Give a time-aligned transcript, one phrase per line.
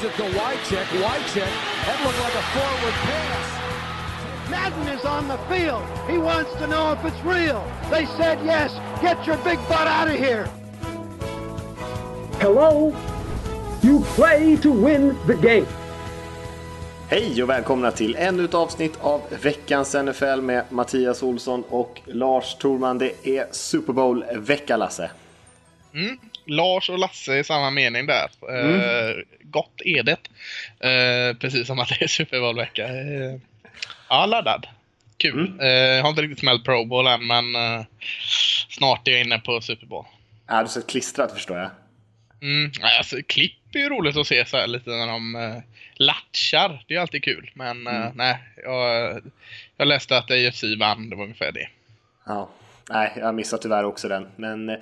[0.00, 0.86] Gives it to Wycheck.
[1.02, 1.52] Wycheck.
[1.84, 4.50] That looked like a forward pass.
[4.50, 5.82] Madden is on the field.
[6.08, 7.62] He wants to know if it's real.
[7.90, 8.72] They said yes.
[9.02, 10.48] Get your big butt out of here.
[12.40, 12.94] Hello?
[13.82, 15.66] You play to win the game.
[17.08, 22.54] Hej och välkomna till ännu ett avsnitt av veckans NFL med Mattias Olsson och Lars
[22.54, 22.98] Torman.
[22.98, 25.10] Det är Super Bowl-vecka, Lasse.
[25.94, 26.18] Mm.
[26.50, 28.30] Lars och Lasse i samma mening där.
[28.48, 28.80] Mm.
[28.80, 30.16] Eh, gott är det.
[30.88, 32.88] Eh, precis som att det är Super Bowl-vecka.
[32.88, 33.36] Eh,
[34.08, 34.66] ja, laddad.
[35.16, 35.46] Kul.
[35.46, 35.60] Mm.
[35.60, 37.84] Eh, jag har inte riktigt smält Pro Bowl än, men eh,
[38.68, 40.04] snart är jag inne på Super Bowl.
[40.46, 41.70] Ja, du så klistrat förstår jag.
[42.42, 45.62] Mm, alltså, klipp är ju roligt att se så här lite när de uh,
[45.94, 46.84] latchar.
[46.86, 47.50] Det är alltid kul.
[47.54, 49.20] Men uh, nej, jag,
[49.76, 51.10] jag läste att AFC vann.
[51.10, 51.68] Det var ungefär det.
[52.26, 52.50] Ja.
[52.90, 54.26] Nej, jag missade tyvärr också den.
[54.36, 54.78] Men eh,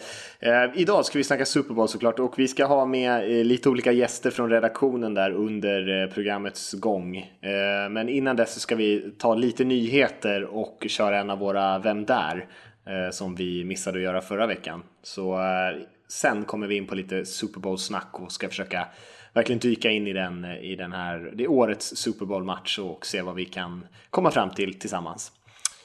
[0.75, 3.93] idag ska vi snacka Super Bowl såklart och vi ska ha med eh, lite olika
[3.93, 7.17] gäster från redaktionen där under eh, programmets gång.
[7.17, 11.79] Eh, men innan dess så ska vi ta lite nyheter och köra en av våra
[11.79, 12.47] Vem där?
[12.89, 14.83] Eh, som vi missade att göra förra veckan.
[15.03, 18.89] Så eh, sen kommer vi in på lite Super Bowl-snack och ska försöka
[19.33, 23.07] verkligen dyka in i den, eh, i den här, det är årets Super Bowl-match och
[23.07, 25.33] se vad vi kan komma fram till tillsammans.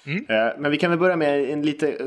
[0.06, 0.26] Mm.
[0.30, 1.98] Eh, men vi kan väl börja med en lite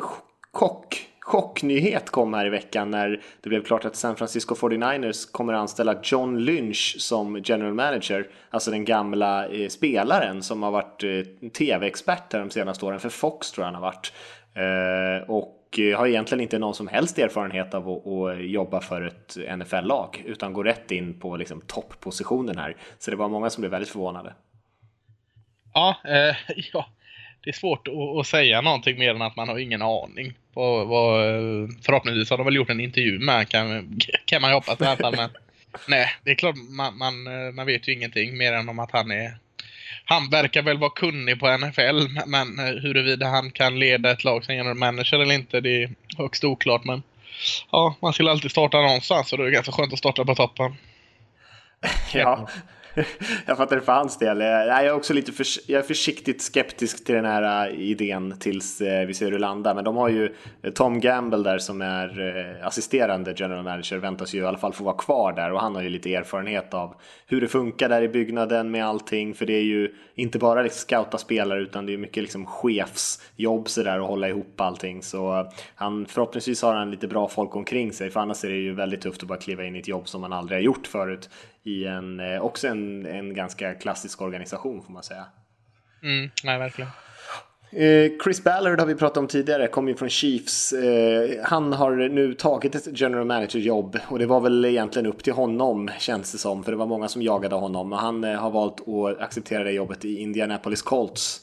[0.53, 5.53] chock, chocknyhet kom här i veckan när det blev klart att San Francisco 49ers kommer
[5.53, 11.05] att anställa John Lynch som general manager, alltså den gamla eh, spelaren som har varit
[11.05, 14.13] eh, tv-expert de senaste åren för Fox tror jag han har varit.
[15.29, 15.53] och
[15.97, 20.53] har egentligen inte någon som helst erfarenhet av att, att jobba för ett NFL-lag utan
[20.53, 22.77] går rätt in på liksom toppositionen här.
[22.99, 24.35] Så det var många som blev väldigt förvånade.
[25.75, 26.37] Ja, eh,
[26.73, 26.87] ja
[27.45, 30.35] det är svårt att, att, säga någonting mer än att man har ingen aning.
[30.55, 31.21] På, vad,
[31.83, 34.97] förhoppningsvis har de väl gjort en intervju med kan, kan man ju hoppas i alla
[34.97, 35.17] fall.
[35.17, 35.31] Men
[35.89, 37.15] nej, det är klart man, man,
[37.55, 39.37] man vet ju ingenting mer än om att han är
[40.09, 44.55] han verkar väl vara kunnig på NFL, men huruvida han kan leda ett lag som
[44.55, 46.85] general manager eller inte, det är högst oklart.
[46.85, 47.03] Men
[47.73, 50.77] ja, man skulle alltid starta någonstans och det är ganska skönt att starta på toppen.
[52.13, 52.49] Ja,
[53.47, 54.41] jag fattar det för hans del.
[54.41, 58.39] Eh, jag är också lite för, jag är försiktigt skeptisk till den här eh, idén
[58.39, 59.75] tills eh, vi ser hur det landar.
[59.75, 60.35] Men de har ju
[60.75, 64.97] Tom Gamble där som är assisterande general manager väntas ju i alla fall få vara
[64.97, 66.95] kvar där och han har ju lite erfarenhet av
[67.27, 69.35] hur det funkar där i byggnaden med allting.
[69.35, 73.69] För det är ju inte bara liksom scouta spelare utan det är mycket liksom chefsjobb
[73.69, 75.03] sådär och hålla ihop allting.
[75.03, 78.75] Så han, förhoppningsvis har han lite bra folk omkring sig för annars är det ju
[78.75, 81.31] väldigt tufft att bara kliva in i ett jobb som man aldrig har gjort förut
[81.67, 85.25] i en, eh, också en, en ganska klassisk organisation får man säga.
[86.03, 86.91] Mm, nej, verkligen.
[87.71, 90.73] Eh, Chris Ballard har vi pratat om tidigare, kom ju från Chiefs.
[90.73, 95.33] Eh, han har nu tagit ett general manager-jobb och det var väl egentligen upp till
[95.33, 97.89] honom känns det som, för det var många som jagade honom.
[97.89, 101.41] Men han har valt att acceptera det jobbet i Indianapolis Colts.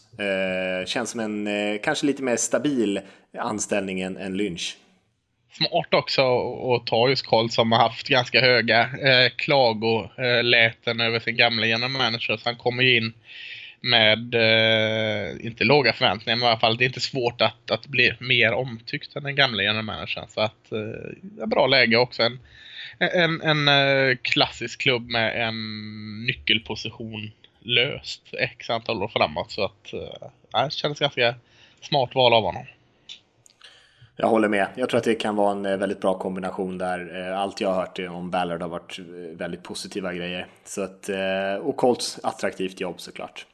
[0.86, 3.00] Känns som en kanske lite mer stabil
[3.38, 4.78] anställning än Lynch
[5.58, 6.22] smart också
[6.76, 11.66] att ta just Karl som har haft ganska höga eh, klagoläten eh, över sin gamla
[11.66, 12.38] general manager.
[12.38, 13.14] Så han kommer ju in
[13.82, 17.88] med, eh, inte låga förväntningar, men i alla fall det är inte svårt att, att
[17.88, 20.26] bli mer omtyckt än den gamla general managern.
[20.30, 22.24] Så att, eh, bra läge också.
[22.24, 22.40] En,
[23.00, 29.52] en, en eh, klassisk klubb med en nyckelposition löst x antal år framåt.
[29.52, 31.36] Så att, eh, det kändes ganska
[31.82, 32.66] smart val av honom.
[34.16, 34.68] Jag håller med.
[34.76, 37.30] Jag tror att det kan vara en eh, väldigt bra kombination där.
[37.30, 39.06] Eh, allt jag har hört om Ballard har varit eh,
[39.38, 40.48] väldigt positiva grejer.
[40.66, 41.10] Så att,
[41.62, 43.46] och Colts attraktivt jobb såklart.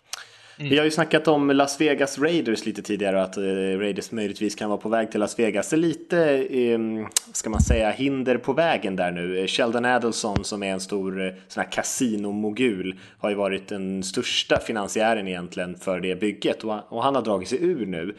[0.60, 0.70] Mm.
[0.70, 3.44] Vi har ju snackat om Las Vegas Raiders lite tidigare att eh,
[3.80, 5.70] Raiders möjligtvis kan vara på väg till Las Vegas.
[5.70, 9.40] Det är lite, ehm, ska man säga, hinder på vägen där nu.
[9.40, 14.04] Eh, Sheldon Adelson som är en stor eh, sån här kasinomogul har ju varit den
[14.04, 18.16] största finansiären egentligen för det bygget och han har dragit sig ur nu.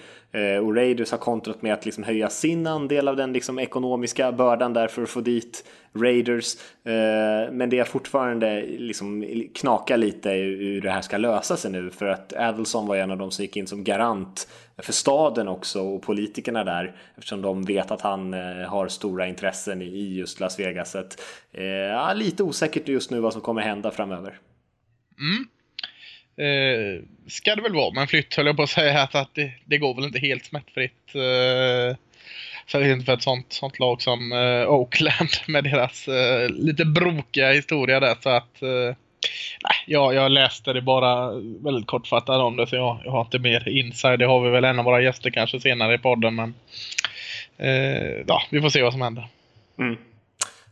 [0.62, 4.72] Och Raiders har kontrat med att liksom höja sin andel av den liksom ekonomiska bördan
[4.72, 5.64] där för att få dit
[5.94, 6.56] Raiders.
[6.84, 11.90] Eh, men det är fortfarande liksom knakar lite hur det här ska lösa sig nu
[11.90, 14.48] för att Adelson var en av de som gick in som garant
[14.78, 19.82] för staden också och politikerna där eftersom de vet att han eh, har stora intressen
[19.82, 20.90] i just Las Vegas.
[20.90, 21.22] Så att,
[21.52, 24.38] eh, ja, lite osäkert just nu vad som kommer hända framöver.
[25.18, 25.46] Mm.
[26.36, 29.52] Eh, ska det väl vara, men flytt höll jag på att säga att, att det,
[29.64, 31.14] det går väl inte helt smärtfritt.
[31.14, 31.96] Eh,
[32.72, 38.00] Särskilt för ett sånt, sånt lag som eh, Oakland med deras eh, lite brokiga historia
[38.00, 38.16] där.
[38.20, 38.96] Så att, eh,
[39.62, 41.32] nej, jag, jag läste det bara
[41.64, 44.18] väldigt kortfattat om det så jag, jag har inte mer inside.
[44.18, 46.34] Det har vi väl en av våra gäster kanske senare i podden.
[46.34, 46.54] Men
[47.58, 49.28] eh, ja, vi får se vad som händer.
[49.78, 49.96] Mm.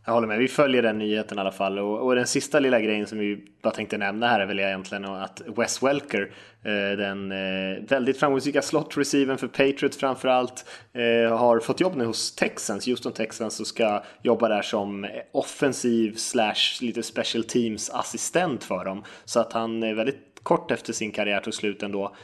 [0.09, 1.79] Jag håller med, vi följer den nyheten i alla fall.
[1.79, 5.05] Och, och den sista lilla grejen som vi bara tänkte nämna här är väl egentligen
[5.05, 6.31] att Wes Welker,
[6.63, 12.35] eh, den eh, väldigt framgångsrika slot för Patriots framförallt, eh, har fått jobb nu hos
[12.35, 18.85] Texans, Houston Texans och ska jobba där som offensiv slash lite special teams assistent för
[18.85, 19.03] dem.
[19.25, 22.15] Så att han är väldigt kort efter sin karriär tog slut ändå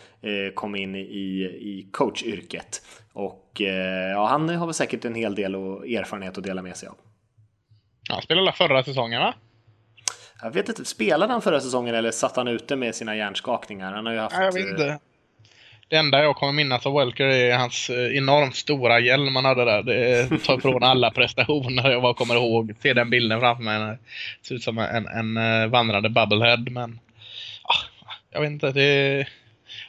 [0.54, 2.82] kom in i, i coachyrket.
[3.14, 3.62] Och
[4.14, 6.96] ja, han har väl säkert en hel del erfarenhet att dela med sig av.
[8.10, 9.34] Han spelade förra säsongen va?
[10.42, 13.94] Jag vet inte, spelade han förra säsongen eller satt han ute med sina hjärnskakningar?
[13.94, 14.36] Han har ju haft...
[14.36, 15.00] jag vet inte.
[15.90, 19.66] Det enda jag kommer minnas av Welker är hans eh, enormt stora hjälm han hade
[19.66, 19.84] där.
[19.84, 22.76] Det tar ifrån alla prestationer jag bara kommer ihåg.
[22.82, 23.80] Se den bilden framför mig.
[23.80, 26.68] Det ser ut som en, en eh, vandrande bubblehead.
[26.72, 27.00] Men
[27.64, 28.72] ah, jag vet inte.
[28.72, 29.30] Det är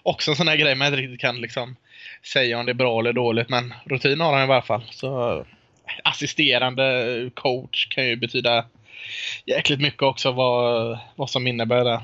[0.03, 1.77] också en sån här grej man inte riktigt kan liksom
[2.25, 3.49] säga om det är bra eller dåligt.
[3.49, 4.83] Men rutin har han i alla fall.
[4.91, 5.45] Så
[6.05, 8.65] assisterande coach kan ju betyda
[9.47, 12.03] jäkligt mycket också vad, vad som innebär det.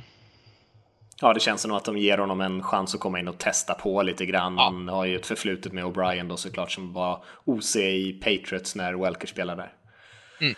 [1.21, 3.75] Ja, det känns som att de ger honom en chans att komma in och testa
[3.75, 4.55] på lite grann.
[4.57, 4.63] Ja.
[4.63, 8.95] Han har ju ett förflutet med O'Brien då såklart som var OC i Patriots när
[8.95, 9.73] Welker spelade där.
[10.41, 10.55] Mm.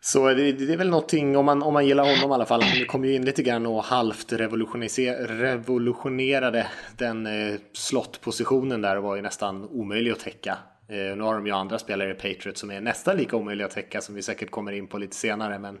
[0.00, 2.62] Så det, det, är väl någonting, om man, om man gillar honom i alla fall,
[2.62, 6.66] han kom ju in lite grann och halvt revolutionerade
[6.96, 10.58] den eh, slottpositionen där och var ju nästan omöjlig att täcka.
[10.88, 13.72] Eh, nu har de ju andra spelare i Patriots som är nästan lika omöjliga att
[13.72, 15.58] täcka som vi säkert kommer in på lite senare.
[15.58, 15.80] Men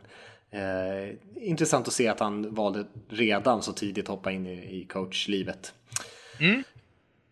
[0.50, 5.72] eh, intressant att se att han valde redan så tidigt hoppa in i, i coachlivet.
[6.40, 6.62] Mm.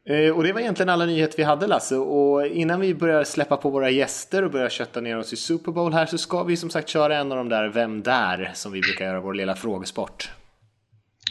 [0.05, 1.97] Eh, och det var egentligen alla nyheter vi hade Lasse.
[1.97, 5.73] Och innan vi börjar släppa på våra gäster och börjar kötta ner oss i Super
[5.73, 8.51] Bowl här så ska vi som sagt köra en av de där Vem där?
[8.55, 10.31] som vi brukar göra vår lilla frågesport.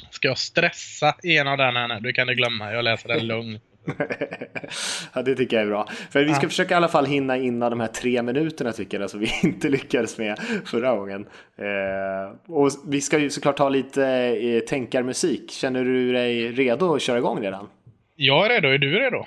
[0.10, 2.00] Ska jag stressa en av den här nu?
[2.00, 3.64] Du kan du glömma, jag läser den lugnt.
[5.14, 5.88] ja, det tycker jag är bra.
[6.10, 6.50] För vi ska ja.
[6.50, 9.70] försöka i alla fall hinna innan de här tre minuterna tycker jag, som vi inte
[9.70, 11.28] lyckades med förra gången.
[11.58, 15.52] Eh, och vi ska ju såklart ha lite eh, tänkarmusik.
[15.52, 17.70] Känner du dig redo att köra igång redan?
[18.16, 19.26] Jag är redo, är du redo?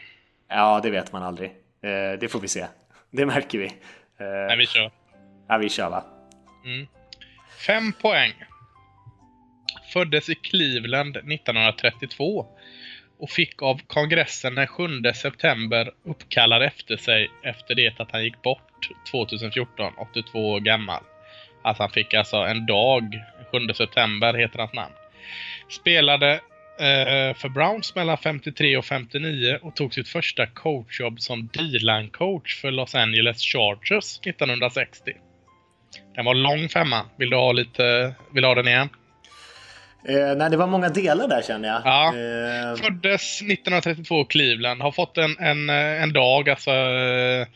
[0.48, 1.48] Ja, det vet man aldrig.
[1.82, 2.66] Eh, det får vi se.
[3.10, 3.66] Det märker vi.
[3.66, 3.70] Eh,
[4.48, 4.90] Nej, vi kör.
[5.48, 6.04] Ja, vi kör va?
[6.64, 6.86] Mm.
[7.66, 8.32] Fem poäng.
[9.92, 12.46] Föddes i Cleveland 1932
[13.18, 18.42] och fick av kongressen den 7 september uppkallad efter sig efter det att han gick
[18.42, 21.02] bort 2014, 82 år gammal.
[21.62, 23.22] Alltså han fick alltså en dag,
[23.52, 24.94] 7 september heter hans namn.
[25.68, 26.32] Spelade
[26.78, 32.60] eh, för Browns mellan 53 och 59 och tog sitt första coachjobb som D-line coach
[32.60, 35.12] för Los Angeles Chargers 1960.
[36.14, 37.06] Den var lång femma.
[37.16, 38.88] Vill du ha lite, vill du ha den igen?
[40.08, 41.82] Eh, nej, det var många delar där känner jag.
[41.84, 42.06] Ja.
[42.08, 42.76] Eh...
[42.76, 44.82] Föddes 1932 i Cleveland.
[44.82, 47.46] Har fått en, en, en dag, alltså eh,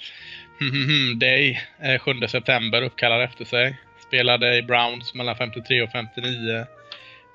[1.21, 3.81] Day, eh, 7 september uppkallad efter sig.
[4.07, 6.67] Spelade i Browns mellan 53 och 59.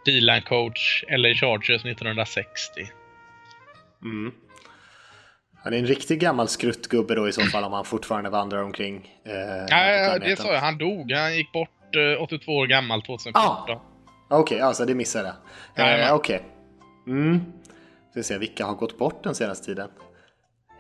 [0.06, 2.72] D-line coach, LA Chargers 1960.
[4.04, 4.32] Mm.
[5.64, 9.10] Han är en riktig gammal skruttgubbe då i så fall om han fortfarande vandrar omkring.
[9.26, 9.34] Eh,
[9.70, 10.62] ja, det sa jag.
[10.62, 11.12] Han dog.
[11.12, 13.42] Han gick bort eh, 82 år gammal 2014.
[13.44, 13.93] Ah.
[14.28, 15.34] Okej, okay, alltså det missade
[15.76, 16.08] jag.
[16.08, 16.36] Eh, Okej.
[16.36, 16.50] Okay.
[17.08, 17.54] Mm.
[18.12, 19.90] Ska se, vilka har gått bort den senaste tiden?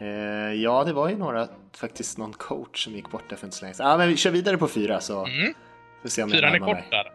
[0.01, 0.07] Eh,
[0.61, 1.47] ja, det var ju några,
[1.77, 3.89] faktiskt någon coach som gick bort där för inte så länge sedan.
[3.89, 5.53] Ja, men vi kör vidare på fyra så mm.
[6.01, 7.11] får se om Fyran är kortare.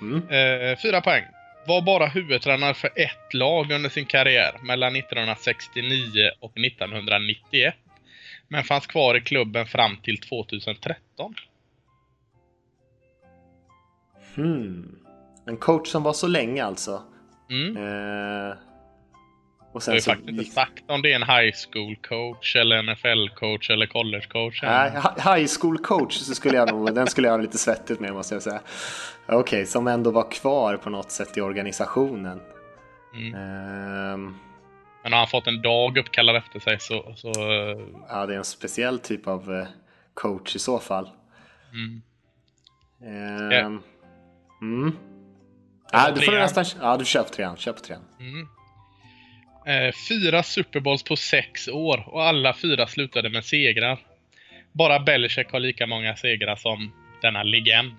[0.00, 0.28] Mm.
[0.28, 1.24] Eh, fyra poäng.
[1.66, 7.74] Var bara huvudtränare för ett lag under sin karriär mellan 1969 och 1991.
[8.48, 11.34] Men fanns kvar i klubben fram till 2013.
[14.34, 15.05] Hmm.
[15.46, 17.02] En coach som var så länge alltså.
[17.50, 17.76] Mm.
[17.76, 18.56] Eh,
[19.72, 22.56] och sen jag har ju faktiskt inte sagt om det är en high school coach
[22.56, 24.62] eller NFL coach eller college coach.
[24.62, 28.12] Nej, high school coach så skulle jag nog, den skulle jag ha lite svettigt med
[28.12, 28.60] måste jag säga.
[29.26, 32.40] Okej, okay, som ändå var kvar på något sätt i organisationen.
[33.14, 33.34] Mm.
[33.34, 34.32] Eh,
[35.02, 37.32] men har han fått en dag uppkallad efter sig så, så...
[38.08, 39.66] Ja, det är en speciell typ av eh,
[40.14, 41.10] coach i så fall.
[41.72, 42.02] Mm.
[43.02, 43.72] Eh, yeah.
[44.62, 44.96] mm.
[45.92, 46.64] Ja, du får nästan...
[46.80, 47.56] Ja, du på trean.
[47.56, 48.02] Kör på trean.
[48.20, 48.48] Mm.
[49.66, 53.98] Eh, fyra Super Bowls på sex år och alla fyra slutade med segrar.
[54.72, 57.94] Bara Belichick har lika många segrar som denna legend.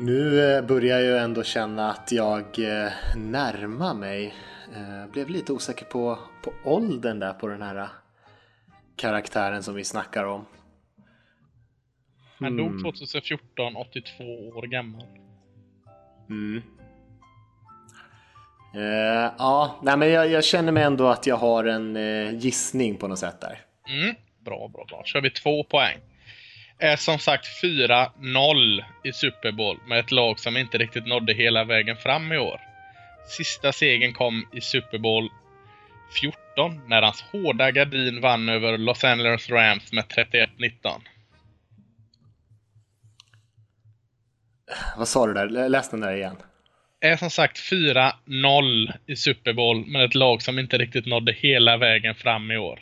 [0.00, 4.34] Nu eh, börjar jag ändå känna att jag eh, närmar mig.
[4.74, 7.88] Eh, blev lite osäker på, på åldern där på den här
[8.96, 10.46] karaktären som vi snackar om.
[12.40, 15.02] Han dog 2014, 82 år gammal.
[16.30, 16.62] Mm.
[18.76, 22.96] Uh, ja, nej, men jag, jag, känner mig ändå att jag har en uh, gissning
[22.96, 23.60] på något sätt där.
[23.88, 24.14] Mm.
[24.44, 25.02] Bra, bra, bra.
[25.04, 25.98] kör vi två poäng.
[26.78, 31.64] är som sagt 4-0 i Super Bowl med ett lag som inte riktigt nådde hela
[31.64, 32.60] vägen fram i år.
[33.28, 35.30] Sista segern kom i Super Bowl
[36.20, 41.00] 14 när hans hårda gardin vann över Los Angeles Rams med 31-19.
[44.96, 45.68] Vad sa du där?
[45.68, 46.36] Läs den där igen.
[47.00, 51.76] Är som sagt 4-0 i Super Bowl med ett lag som inte riktigt nådde hela
[51.76, 52.80] vägen fram i år.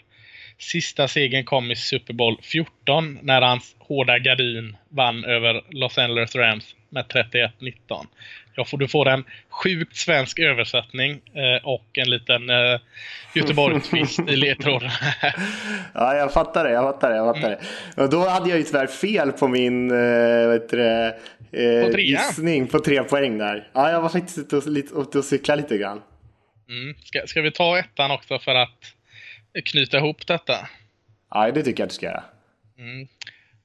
[0.58, 6.36] Sista segern kom i Super Bowl 14 när hans hårda gardin vann över Los Angeles
[6.36, 8.06] Rams med 31-19.
[8.56, 12.80] Jag får, du får en sjukt svensk översättning eh, och en liten eh,
[13.34, 14.90] Göteborgstvist i ledtråden.
[15.94, 16.70] ja, jag fattar det.
[16.70, 17.16] Jag fattar det.
[17.16, 17.60] Jag fattar mm.
[17.94, 18.02] det.
[18.02, 19.96] Och då hade jag ju tyvärr fel på min eh,
[20.70, 21.16] det,
[21.52, 23.68] eh, på gissning på tre poäng där.
[23.72, 26.02] Ja, jag var faktiskt ute och, lite, ute och cykla lite grann.
[26.68, 26.94] Mm.
[27.04, 28.94] Ska, ska vi ta ettan också för att
[29.64, 30.68] knyta ihop detta?
[31.30, 32.24] Ja, det tycker jag att du ska göra.
[32.78, 33.08] Mm.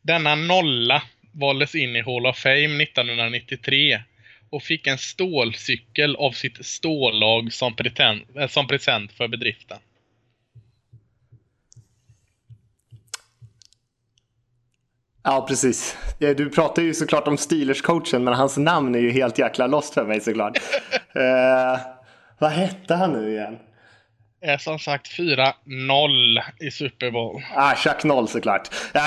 [0.01, 3.99] Denna nolla valdes in i Hall of Fame 1993
[4.51, 9.77] och fick en stålcykel av sitt stållag som, present, eh, som present för bedriften.
[15.23, 15.97] Ja, precis.
[16.19, 20.05] Du pratar ju såklart om Steelers-coachen, men hans namn är ju helt jäkla lost för
[20.05, 20.57] mig såklart.
[21.15, 21.79] uh,
[22.39, 23.59] vad hette han nu igen?
[24.41, 25.53] Är som sagt 4-0
[26.59, 27.41] i Super Bowl.
[27.55, 28.69] Ah, Chuck Noll såklart.
[28.93, 29.01] Ja,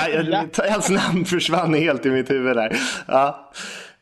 [0.69, 2.77] Hans namn försvann helt i mitt huvud där.
[3.07, 3.51] Ja.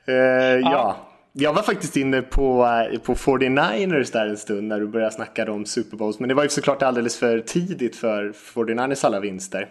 [0.09, 0.59] Uh, ja.
[0.61, 1.12] ja.
[1.35, 5.51] Jag var faktiskt inne på, eh, på 49ers där en stund när du började snacka
[5.51, 6.19] om Super Bowls.
[6.19, 9.67] Men det var ju såklart alldeles för tidigt för 49ers alla vinster.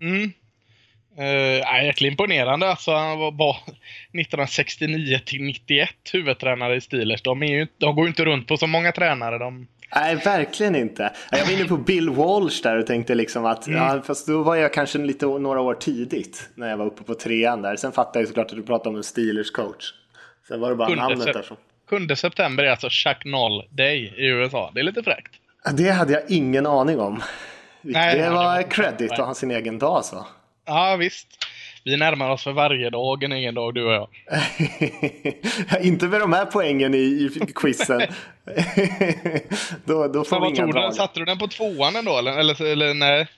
[0.00, 0.32] Mm.
[1.18, 2.68] Uh, jäkligt imponerande.
[2.70, 7.22] Alltså, han var, var 1969 till 91 huvudtränare i Steelers.
[7.22, 9.38] De, ju, de går ju inte runt på så många tränare.
[9.38, 9.68] De...
[9.94, 11.12] Nej, verkligen inte.
[11.30, 13.78] Jag var inne på Bill Walsh där och tänkte liksom att, mm.
[13.78, 17.14] ja, fast då var jag kanske lite några år tidigt när jag var uppe på
[17.14, 17.76] trean där.
[17.76, 19.92] Sen fattade jag såklart att du pratade om en Steelers coach.
[20.52, 21.56] Sen var det bara namnet där som...
[21.90, 24.70] 7 september är alltså Chuck Noll Day i USA.
[24.74, 25.32] Det är lite fräckt.
[25.72, 27.22] Det hade jag ingen aning om.
[27.82, 30.26] Nej, det var det credit att ha sin egen dag så.
[30.66, 31.26] Ja, visst.
[31.84, 34.08] Vi närmar oss för varje dag en egen dag, du och jag.
[35.84, 38.00] Inte med de här poängen i, i quizen.
[39.84, 40.92] då, då får vi inga bra.
[40.92, 43.28] Satte du den på tvåan ändå, eller, eller, eller nej?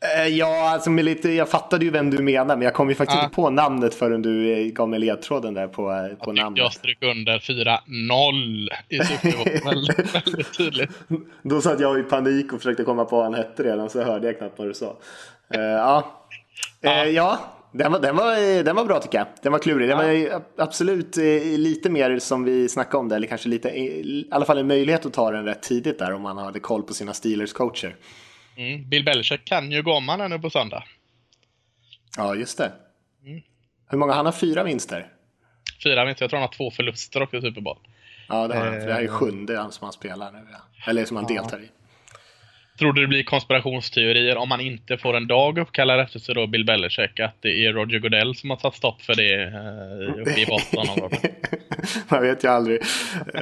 [0.00, 2.94] Eh, ja, alltså med lite, jag fattade ju vem du menar, men jag kom ju
[2.94, 3.24] faktiskt ja.
[3.24, 6.58] inte på namnet förrän du eh, gav mig ledtråden där på, eh, på jag namnet.
[6.58, 8.98] Jag strök under 4-0 i
[9.64, 10.90] väldigt, väldigt tydligt.
[11.42, 14.26] Då satt jag i panik och försökte komma på vad han hette redan, så hörde
[14.26, 14.96] jag knappt vad du sa.
[15.54, 16.04] Uh, ja.
[16.84, 17.38] Uh, ja.
[17.72, 19.26] Den var, den, var, den var bra tycker jag.
[19.42, 19.88] Den var klurig.
[19.88, 20.32] Den ja.
[20.32, 21.16] var absolut
[21.56, 25.06] lite mer som vi snackade om det, eller kanske lite, i alla fall en möjlighet
[25.06, 27.96] att ta den rätt tidigt där om man hade koll på sina Steelers coacher.
[28.56, 28.88] Mm.
[28.88, 30.84] Bill Belichick kan ju gå om han nu på söndag.
[32.16, 32.72] Ja, just det.
[33.26, 33.42] Mm.
[33.88, 34.12] Hur många?
[34.12, 35.06] Han har fyra vinster.
[35.82, 36.24] Fyra vinster.
[36.24, 37.78] Jag tror han har två förluster också i Super Bowl.
[38.28, 38.80] Ja, det har han.
[38.80, 40.38] För det här är eh, sjunde som han spelar nu.
[40.86, 41.42] Eller som han ja.
[41.42, 41.68] deltar i.
[42.78, 46.46] Tror du det blir konspirationsteorier om man inte får en dag uppkallad efter sig då
[46.46, 50.40] Bill Belichick att det är Roger Goodell som har satt stopp för det eh, uppe
[50.40, 50.86] i Boston?
[52.08, 52.80] man vet ju aldrig.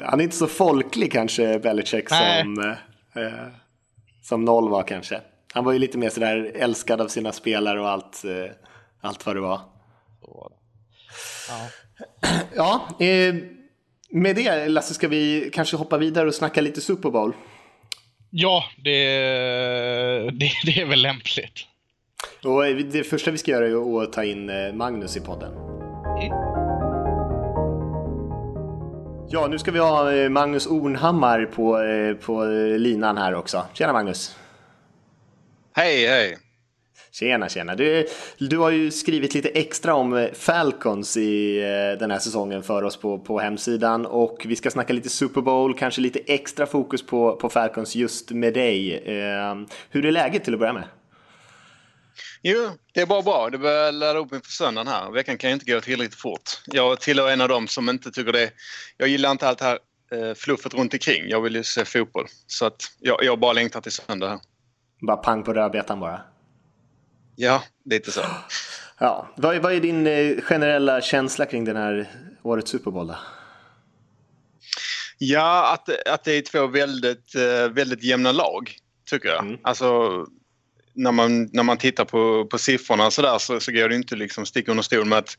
[0.02, 2.42] Han är inte så folklig kanske Belichick Nej.
[2.42, 2.60] som...
[3.16, 3.46] Eh,
[4.24, 5.20] som noll var kanske.
[5.52, 8.52] Han var ju lite mer sådär älskad av sina spelare och allt, eh,
[9.00, 9.60] allt vad det var.
[11.48, 11.68] Ja,
[12.54, 13.34] ja eh,
[14.10, 17.32] med det Lasse ska vi kanske hoppa vidare och snacka lite Super Bowl.
[18.30, 19.04] Ja, det,
[20.30, 21.66] det, det är väl lämpligt.
[22.44, 25.73] Och det första vi ska göra är att ta in eh, Magnus i podden.
[29.34, 32.44] Ja, nu ska vi ha eh, Magnus Ornhammar på, eh, på
[32.78, 33.66] linan här också.
[33.72, 34.36] Tjena Magnus!
[35.72, 36.38] Hej, hej!
[37.12, 37.74] Tjena, tjena!
[37.74, 38.06] Du,
[38.38, 41.60] du har ju skrivit lite extra om eh, Falcons i
[41.98, 45.78] den här säsongen för oss på, på hemsidan och vi ska snacka lite Super Bowl,
[45.78, 49.02] kanske lite extra fokus på, på Falcons just med dig.
[49.90, 50.84] hur är läget till att börja med?
[52.46, 53.50] Jo, det är bara bra.
[53.50, 55.10] Det börjar ladda upp inför söndagen här.
[55.10, 56.50] Veckan kan ju inte gå tillräckligt fort.
[56.66, 58.50] Jag tillhör en av dem som inte tycker det.
[58.96, 59.78] Jag gillar inte allt det här
[60.12, 61.28] eh, fluffet runt omkring.
[61.28, 62.26] Jag vill ju se fotboll.
[62.46, 64.38] Så att jag, jag bara längtar till söndag här.
[65.06, 66.20] Bara pang på rödbetan bara?
[67.36, 68.20] Ja, lite så.
[68.98, 72.10] Ja, vad, vad är din eh, generella känsla kring den här
[72.42, 73.16] årets Super Bowl då?
[75.18, 78.76] Ja, att, att det är två väldigt, eh, väldigt jämna lag,
[79.10, 79.44] tycker jag.
[79.44, 79.58] Mm.
[79.62, 80.10] Alltså,
[80.94, 84.16] när man, när man tittar på, på siffrorna så, där, så, så går det inte
[84.16, 85.36] liksom sticka under stol med att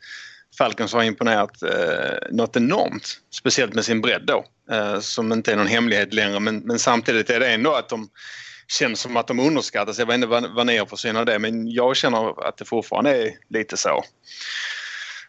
[0.58, 3.20] Falcons har imponerat eh, något enormt.
[3.34, 6.40] Speciellt med sin bredd då, eh, som inte är någon hemlighet längre.
[6.40, 8.10] Men, men samtidigt är det ändå att de,
[8.68, 10.00] känns som att de underskattas.
[10.00, 12.58] Jag vet inte vad, vad ni har för syn av det men jag känner att
[12.58, 14.04] det fortfarande är lite så.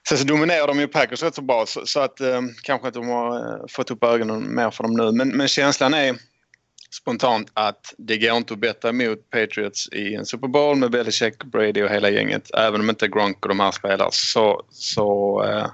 [0.08, 2.94] Sen så dominerar de ju Packers rätt så bra så, så att eh, kanske att
[2.94, 5.12] de har eh, fått upp ögonen mer för dem nu.
[5.12, 6.16] Men, men känslan är
[6.96, 11.44] spontant att det går inte att betta mot Patriots i en Super Bowl med Belichick,
[11.44, 12.50] Brady och hela gänget.
[12.54, 15.66] Även om inte Gronk och de här spelar så, så eh,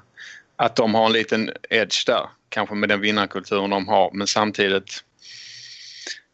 [0.56, 2.28] att de har en liten edge där.
[2.48, 5.04] Kanske med den vinnarkulturen de har men samtidigt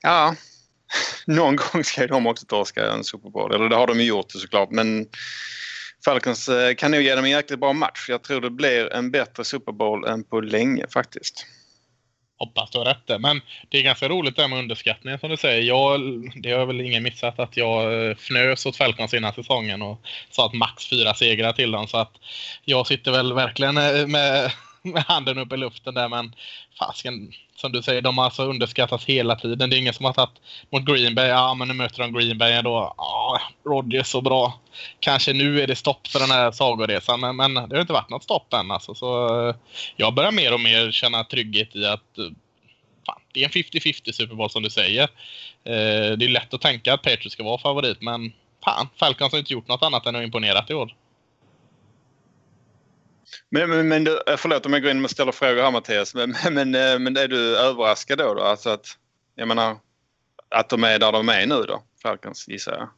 [0.02, 0.34] ja,
[1.26, 3.54] någon gång ska de också torska en Super Bowl.
[3.54, 5.06] Eller det har de ju gjort såklart men
[6.04, 8.06] Falcons eh, kan nog ge dem en jäkligt bra match.
[8.08, 11.46] Jag tror det blir en bättre Super Bowl än på länge faktiskt.
[12.38, 13.18] Hoppas du har rätt där.
[13.18, 15.62] Men det är ganska roligt det här med underskattningen som du säger.
[15.62, 16.00] Jag,
[16.36, 20.46] det har väl ingen missat att jag eh, fnös åt Falcons innan säsongen och sa
[20.46, 21.86] att max fyra segrar till dem.
[21.88, 22.12] Så att
[22.64, 26.34] jag sitter väl verkligen eh, med med handen upp i luften där men
[26.78, 29.70] fasken, som du säger, de har alltså underskattats hela tiden.
[29.70, 31.28] Det är ingen som har tagit mot Green Bay.
[31.28, 32.94] Ja, men nu möter de Green Bay då.
[32.96, 34.60] Ja, Rodgers så bra.
[35.00, 38.10] Kanske nu är det stopp för den här sagoresan, men, men det har inte varit
[38.10, 38.94] något stopp än alltså.
[38.94, 39.54] Så eh,
[39.96, 42.24] jag börjar mer och mer känna trygghet i att eh,
[43.06, 45.02] fan, det är en 50-50 Super Bowl som du säger.
[45.64, 48.32] Eh, det är lätt att tänka att Patriots ska vara favorit, men
[48.64, 50.94] fan, Falcons har inte gjort något annat än att imponerat i år.
[53.50, 56.14] Men, men, men du, eh, förlåt om jag går in och ställer frågor här Mattias.
[56.14, 58.34] Men, men, eh, men är du överraskad då?
[58.34, 58.42] då?
[58.42, 58.86] Alltså att,
[59.34, 59.76] jag menar,
[60.48, 61.82] att de är där de är nu då?
[62.02, 62.88] Falcons gissar jag.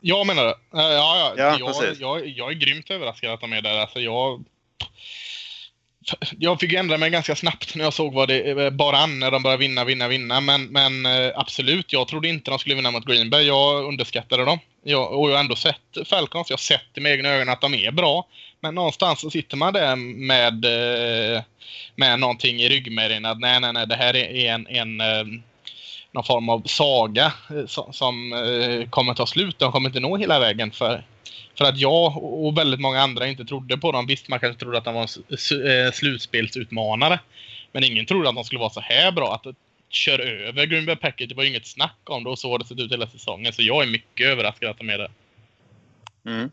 [0.00, 0.54] Jag menar det?
[0.72, 1.34] Ja, ja.
[1.36, 3.78] ja jag, jag, jag, är grymt överraskad att de är där.
[3.78, 4.44] Alltså jag,
[6.38, 9.42] jag fick ändra mig ganska snabbt när jag såg vad det bara an när de
[9.42, 10.40] började vinna, vinna, vinna.
[10.40, 13.46] Men, men eh, absolut, jag trodde inte de skulle vinna mot Green Bay.
[13.46, 14.58] Jag underskattade dem.
[14.82, 16.50] Jag, och jag har ändå sett Falcons.
[16.50, 18.26] Jag har sett i med egna ögon att de är bra.
[18.62, 21.42] Men någonstans så sitter man där med, eh,
[21.96, 23.24] med någonting i ryggmärgen.
[23.24, 25.24] Att nej, nej, nej, det här är en, en eh,
[26.12, 28.32] någon form av saga eh, som, som
[28.90, 29.58] kommer ta slut.
[29.58, 30.70] De kommer inte nå hela vägen.
[30.70, 31.04] För
[31.58, 34.06] för att jag och väldigt många andra inte trodde på dem.
[34.06, 37.20] Visst, man kanske trodde att de var en slutspelsutmanare.
[37.72, 39.34] Men ingen trodde att de skulle vara så här bra.
[39.34, 39.56] Att
[39.88, 42.58] kör över Green Bay Packers, det var ju inget snack om det och så har
[42.58, 43.52] det sett ut hela säsongen.
[43.52, 45.10] Så jag är mycket överraskad att de är det.
[46.26, 46.50] Mm.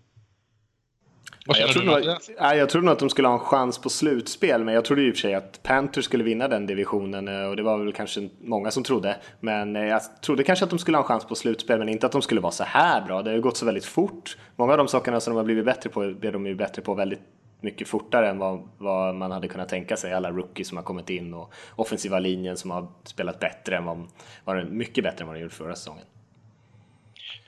[1.45, 3.89] Ja, jag, trodde nog, ja, jag trodde nog att de skulle ha en chans på
[3.89, 7.49] slutspel, men jag trodde i och för sig att Panthers skulle vinna den divisionen eh,
[7.49, 9.15] och det var väl kanske många som trodde.
[9.39, 12.05] Men eh, jag trodde kanske att de skulle ha en chans på slutspel, men inte
[12.05, 13.21] att de skulle vara så här bra.
[13.21, 14.37] Det har ju gått så väldigt fort.
[14.55, 16.93] Många av de sakerna som de har blivit bättre på blev de ju bättre på
[16.93, 17.21] väldigt
[17.61, 20.13] mycket fortare än vad, vad, man hade kunnat tänka sig.
[20.13, 24.07] Alla rookies som har kommit in och offensiva linjen som har spelat bättre än vad,
[24.45, 26.05] var mycket bättre än vad de gjorde förra säsongen.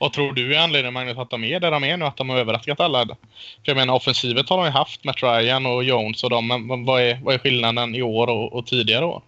[0.02, 2.04] Vad tror du är anledningen Magnus att de är där de är nu?
[2.04, 3.06] Att de har överraskat alla?
[3.06, 3.16] För
[3.62, 6.48] jag menar offensivet har de ju haft med Ryan och Jones och dem.
[6.48, 9.22] Men vad är, vad är skillnaden i år och, och tidigare år?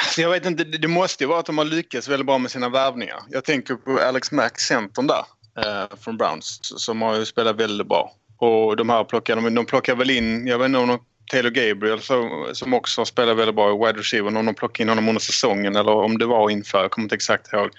[0.00, 2.50] Alltså jag vet inte, det måste ju vara att de har lyckats väldigt bra med
[2.50, 3.18] sina värvningar.
[3.30, 5.24] Jag tänker på Alex Mack, centern där,
[5.58, 8.12] eh, från Browns, som har ju spelat väldigt bra.
[8.38, 10.98] Och de här plockar, de, de plockar väl in, jag vet inte om de
[11.30, 14.36] Taylor Gabriel som, som också spelat väldigt bra i wide receiver.
[14.36, 16.82] Om de plockade in honom under säsongen eller om det var inför.
[16.82, 17.70] Jag kommer inte exakt ihåg.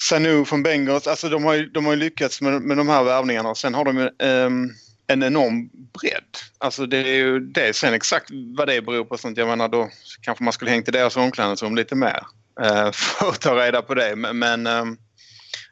[0.00, 3.04] Sanu från Bengals, alltså de har ju, de har ju lyckats med, med de här
[3.04, 4.74] värvningarna sen har de ju um,
[5.06, 6.36] en enorm bredd.
[6.58, 7.76] Alltså det är ju det.
[7.76, 10.90] Sen exakt vad det beror på sånt, jag menar då kanske man skulle hängt i
[10.90, 12.26] deras omklädningsrum lite mer
[12.60, 14.16] uh, för att ta reda på det.
[14.16, 14.98] Men, men um,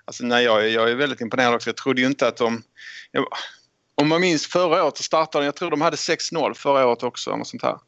[0.04, 1.68] alltså nej, jag, jag är väldigt imponerad också.
[1.68, 2.62] Jag trodde ju inte att de...
[3.12, 3.26] Jag,
[4.00, 7.02] om man minns förra året så startade de, jag tror de hade 6-0 förra året
[7.02, 7.36] också.
[7.36, 7.78] Något sånt här.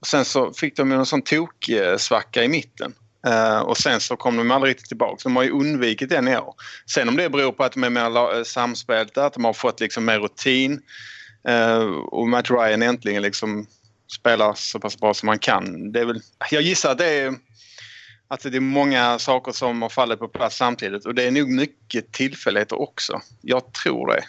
[0.00, 2.94] Och sen så fick de ju en sån toksvacka eh, i mitten.
[3.26, 5.20] Eh, och sen så kom de aldrig riktigt tillbaka.
[5.22, 6.54] De har ju undvikit den i år.
[6.86, 9.80] Sen om det beror på att de är mer eh, samspelta, att de har fått
[9.80, 10.82] liksom mer rutin
[11.48, 13.66] eh, och Matt Ryan äntligen liksom
[14.18, 15.92] spelar så pass bra som han kan.
[15.92, 17.34] Det är väl, jag gissar att det är,
[18.28, 21.48] att det är många saker som har fallit på plats samtidigt och det är nog
[21.48, 23.20] mycket tillfälligheter också.
[23.40, 24.24] Jag tror det.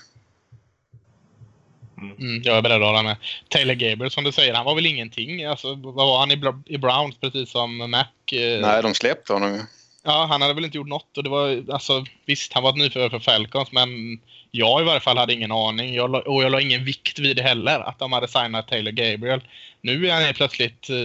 [2.02, 3.18] Mm, jag är beredd att hålla med.
[3.50, 5.46] Taylor Gabriel som du säger, han var väl ingenting.
[5.46, 8.06] Alltså, vad var han i, i Browns precis som Mac?
[8.32, 8.62] Eh...
[8.62, 9.62] Nej, de släppte honom ju.
[10.04, 11.18] Ja, han hade väl inte gjort något.
[11.18, 14.20] Och det var, alltså, visst, han var ett nyförvärv för Falcons, men
[14.52, 15.94] jag i varje fall hade ingen aning.
[15.94, 19.42] Jag, och jag la ingen vikt vid det heller, att de hade signat Taylor Gabriel.
[19.82, 20.96] Nu är han plötsligt eh,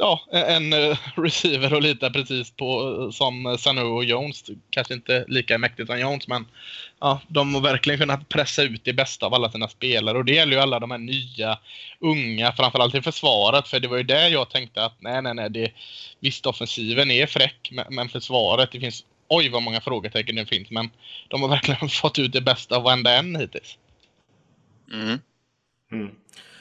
[0.00, 4.44] ja, en uh, receiver att lita precis på uh, som Sanu och Jones.
[4.70, 6.46] Kanske inte lika mäktigt som Jones, men
[7.00, 10.18] ja, de har verkligen kunnat pressa ut det bästa av alla sina spelare.
[10.18, 11.58] Och det gäller ju alla de här nya,
[12.00, 13.68] unga, framförallt i försvaret.
[13.68, 15.50] För det var ju där jag tänkte att nej, nej, nej.
[15.50, 15.72] Det,
[16.20, 20.70] visst, offensiven är fräck, men, men försvaret, det finns oj vad många frågetecken det finns.
[20.70, 20.90] Men
[21.28, 23.78] de har verkligen fått ut det bästa av varenda en hittills.
[24.92, 25.18] Mm.
[25.92, 26.10] Mm.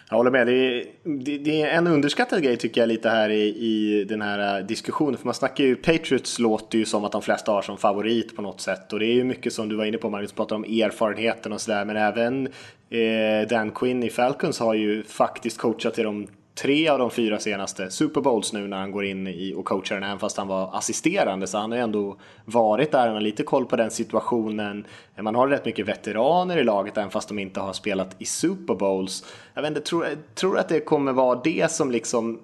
[0.10, 0.48] Jag håller med.
[0.48, 4.22] Det är, det, det är, en underskattad grej tycker jag lite här i, i den
[4.22, 5.18] här äh, diskussionen.
[5.18, 8.42] För man snackar ju, Patriots låter ju som att de flesta har som favorit på
[8.42, 8.94] något sätt.
[8.94, 11.62] Och det är ju mycket som du var inne på Magnus, pratar om erfarenheten och
[11.62, 11.86] sådär.
[11.86, 12.48] Men även
[12.90, 16.28] eh, Dan Quinn i Falcons har ju faktiskt coachat till de
[16.62, 19.96] tre av de fyra senaste Super Bowls nu när han går in i och coachar
[19.96, 21.48] den, även fast han var assisterande.
[21.48, 24.86] Så han har ju ändå varit där, han har lite koll på den situationen.
[25.22, 28.76] Man har rätt mycket veteraner i laget, även fast de inte har spelat i Super
[28.76, 29.26] Bowls.
[29.54, 32.40] Jag vet inte, tror, tror att det kommer vara det som liksom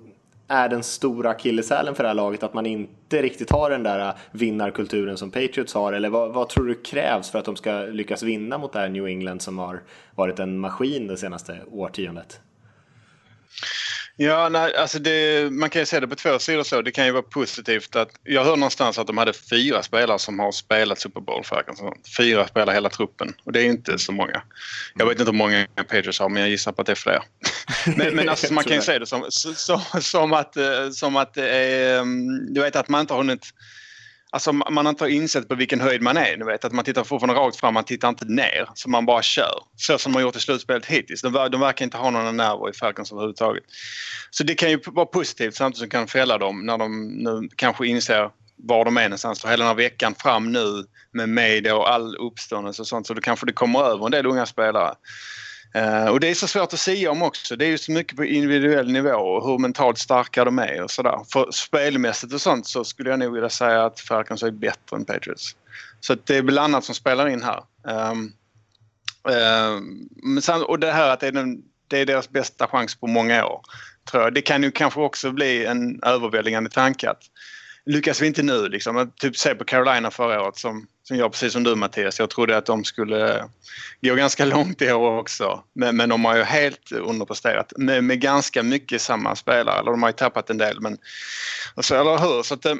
[0.47, 4.13] är den stora akilleshälen för det här laget, att man inte riktigt har den där
[4.31, 5.93] vinnarkulturen som Patriots har?
[5.93, 8.89] Eller vad, vad, tror du krävs för att de ska lyckas vinna mot det här
[8.89, 9.83] New England som har
[10.15, 12.39] varit en maskin det senaste årtiondet?
[14.17, 16.81] Ja, nej, alltså det, man kan ju se det på två sidor så.
[16.81, 20.39] Det kan ju vara positivt att jag hörde någonstans att de hade fyra spelare som
[20.39, 21.63] har spelat Super Bowl för
[22.17, 24.41] Fyra spelar hela truppen och det är inte så många.
[24.95, 27.23] Jag vet inte hur många Patriots har men jag gissar på att det är fler.
[27.97, 31.33] Men, men alltså, man kan ju se det som, som, som att, eh, som att
[31.33, 33.49] det är, mm, du vet att man inte har hunnit
[34.35, 36.37] Alltså man har inte insett på vilken höjd man är.
[36.37, 38.69] Ni vet, att man tittar fortfarande rakt fram, man tittar inte ner.
[38.73, 39.63] Så man bara kör.
[39.75, 41.21] Så som man gjort i slutspelet hittills.
[41.21, 43.63] De, de verkar inte ha några nerver i Falcons överhuvudtaget.
[44.29, 47.87] Så det kan ju vara positivt samtidigt som kan fälla dem när de nu kanske
[47.87, 49.41] inser var de är någonstans.
[49.41, 53.13] För hela den här veckan fram nu med media och all uppståndelse och sånt så
[53.13, 54.95] då kanske det kommer över en del unga spelare.
[55.75, 57.55] Uh, och det är så svårt att säga om också.
[57.55, 60.91] Det är ju så mycket på individuell nivå och hur mentalt starka de är och
[60.91, 61.19] sådär.
[61.33, 65.05] För spelmässigt och sånt så skulle jag nog vilja säga att Falcons är bättre än
[65.05, 65.55] Patriots.
[65.99, 67.63] Så det är väl annat som spelar in här.
[68.11, 68.33] Um,
[69.23, 73.45] um, och det här att det är, den, det är deras bästa chans på många
[73.45, 73.61] år.
[74.11, 74.33] Tror jag.
[74.33, 77.23] Det kan ju kanske också bli en överväldigande tanke att
[77.85, 79.11] lyckas vi inte nu liksom.
[79.19, 82.19] Typ se på Carolina förra året som, som jag precis som du Mattias.
[82.19, 83.49] Jag trodde att de skulle
[84.01, 85.63] gå ganska långt i år också.
[85.73, 89.79] Men, men de har ju helt underpresterat med, med ganska mycket samma spelare.
[89.79, 90.97] Eller de har ju tappat en del men
[91.75, 92.43] alltså, eller hur?
[92.43, 92.77] Så att det,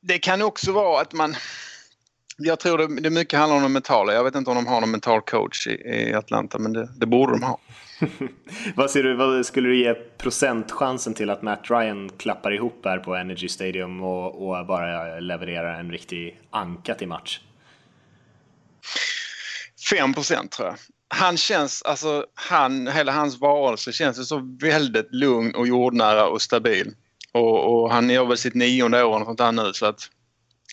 [0.00, 1.36] det kan också vara att man
[2.36, 4.12] jag tror det, det mycket handlar om det mentala.
[4.12, 7.06] Jag vet inte om de har någon mental coach i, i Atlanta men det, det
[7.06, 7.58] borde de ha.
[8.76, 12.98] vad, ser du, vad skulle du ge procentchansen till att Matt Ryan klappar ihop här
[12.98, 17.40] på Energy Stadium och, och bara levererar en riktig anka till match?
[19.90, 20.76] 5 procent tror jag.
[21.08, 26.90] Han känns, alltså han, hela hans varelse känns så väldigt lugn och jordnära och stabil.
[27.32, 30.10] Och, och han gör väl sitt nionde år och sånt där nu så att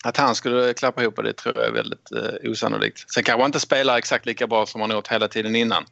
[0.04, 3.14] att han skulle klappa ihop det tror jag är väldigt eh, osannolikt.
[3.14, 5.86] Sen kanske han inte spelar exakt lika bra som han gjort hela tiden innan.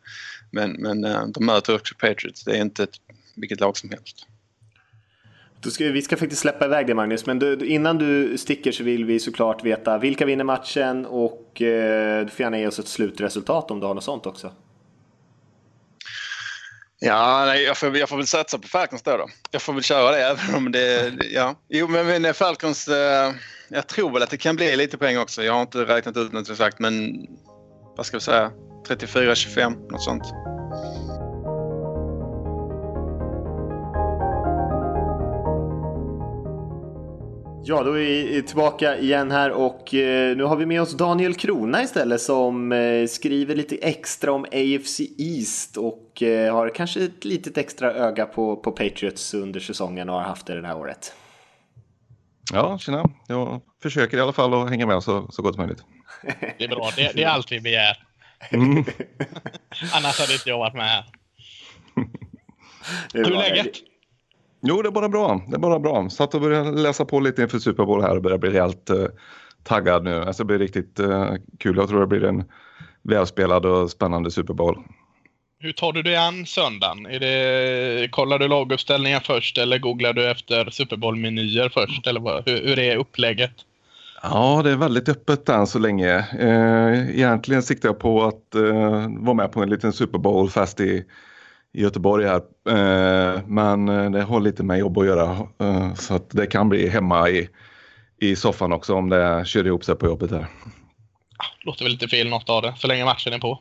[0.51, 2.43] Men, men eh, de möter också Patriots.
[2.43, 2.95] Det är inte ett,
[3.35, 4.25] vilket lag som helst.
[5.65, 9.05] Ska, vi ska faktiskt släppa iväg det Magnus, men du, innan du sticker så vill
[9.05, 13.71] vi såklart veta vilka vinner matchen och eh, du får gärna ge oss ett slutresultat
[13.71, 14.51] om du har något sånt också.
[16.99, 19.27] Ja, nej, jag, får, jag får väl satsa på Falcons då, då.
[19.51, 21.13] Jag får väl köra det även om det...
[21.31, 21.55] Ja.
[21.69, 22.87] Jo, men, men eh, Falcons...
[22.87, 23.33] Eh,
[23.69, 25.43] jag tror väl att det kan bli lite poäng också.
[25.43, 27.25] Jag har inte räknat ut något exakt men
[27.97, 28.51] vad ska vi säga?
[28.87, 30.23] 34-25, något sånt.
[37.63, 41.35] Ja, då är vi tillbaka igen här och eh, nu har vi med oss Daniel
[41.35, 47.25] Krona istället som eh, skriver lite extra om AFC East och eh, har kanske ett
[47.25, 51.13] litet extra öga på, på Patriots under säsongen och har haft det det här året.
[52.53, 53.09] Ja, tjena.
[53.27, 55.83] Jag försöker i alla fall att hänga med så, så gott som möjligt.
[56.57, 56.89] Det är bra.
[56.95, 57.97] Det, det är allt vi begär.
[58.51, 58.85] Mm.
[59.93, 61.05] Annars hade inte jag varit med här.
[63.13, 63.88] Hur är läget?
[64.61, 65.41] Jo, det är bara bra.
[65.47, 66.09] Det är bara bra.
[66.09, 69.05] Satt och började läsa på lite inför Super Bowl här och börjar bli helt uh,
[69.63, 70.23] taggad nu.
[70.23, 71.77] Alltså, det blir riktigt uh, kul.
[71.77, 72.43] Jag tror det blir en
[73.01, 74.77] välspelad och spännande Super Bowl.
[75.59, 77.05] Hur tar du dig an söndagen?
[77.05, 82.07] Är det, kollar du laguppställningar först eller googlar du efter Super Bowl-menyer först?
[82.07, 83.51] Eller vad, hur, hur är upplägget?
[84.21, 86.17] Ja, det är väldigt öppet än så länge.
[86.39, 91.05] Eh, egentligen siktar jag på att eh, vara med på en liten Super Bowl-fest i,
[91.73, 92.41] i Göteborg här.
[92.69, 95.47] Eh, men det har lite med jobb att göra
[95.95, 97.49] så att det kan bli hemma i,
[98.21, 100.47] i soffan också om det kör ihop sig på jobbet här.
[101.61, 103.59] Låter väl lite fel något av det, så länge matchen är på.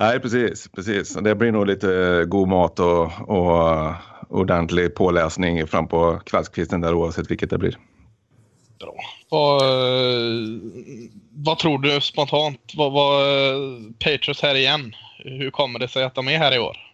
[0.00, 0.68] Nej, precis.
[0.68, 1.14] precis.
[1.14, 3.94] Det blir nog lite god mat och, och
[4.28, 7.78] ordentlig påläsning fram på kvällskvisten där oavsett vilket det blir.
[8.78, 8.94] Bra.
[9.28, 9.62] Vad,
[11.30, 12.72] vad tror du spontant?
[12.76, 13.24] Vad, vad,
[13.98, 14.94] Patriots här igen.
[15.18, 16.91] Hur kommer det sig att de är här i år?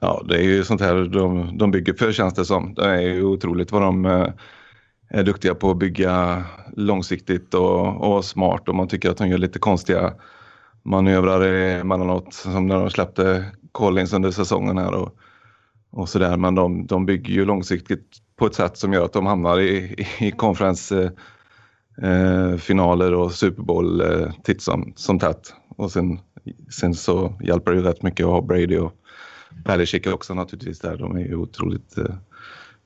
[0.00, 2.74] Ja, det är ju sånt här de, de bygger för känns det som.
[2.74, 4.28] Det är ju otroligt vad de eh,
[5.08, 6.44] är duktiga på att bygga
[6.76, 10.12] långsiktigt och, och smart och man tycker att de gör lite konstiga
[10.82, 15.16] manövrar emellanåt som när de släppte Collins under säsongen här och,
[15.90, 16.36] och sådär.
[16.36, 18.06] Men de, de bygger ju långsiktigt
[18.36, 23.62] på ett sätt som gör att de hamnar i, i konferensfinaler eh, eh och Super
[23.62, 25.54] Bowl eh, titt som, som tätt.
[25.76, 26.20] Och sen,
[26.80, 28.92] sen så hjälper det ju rätt mycket att ha Brady och
[29.50, 30.96] Belichick också naturligtvis där.
[30.96, 32.14] De är ju otroligt eh,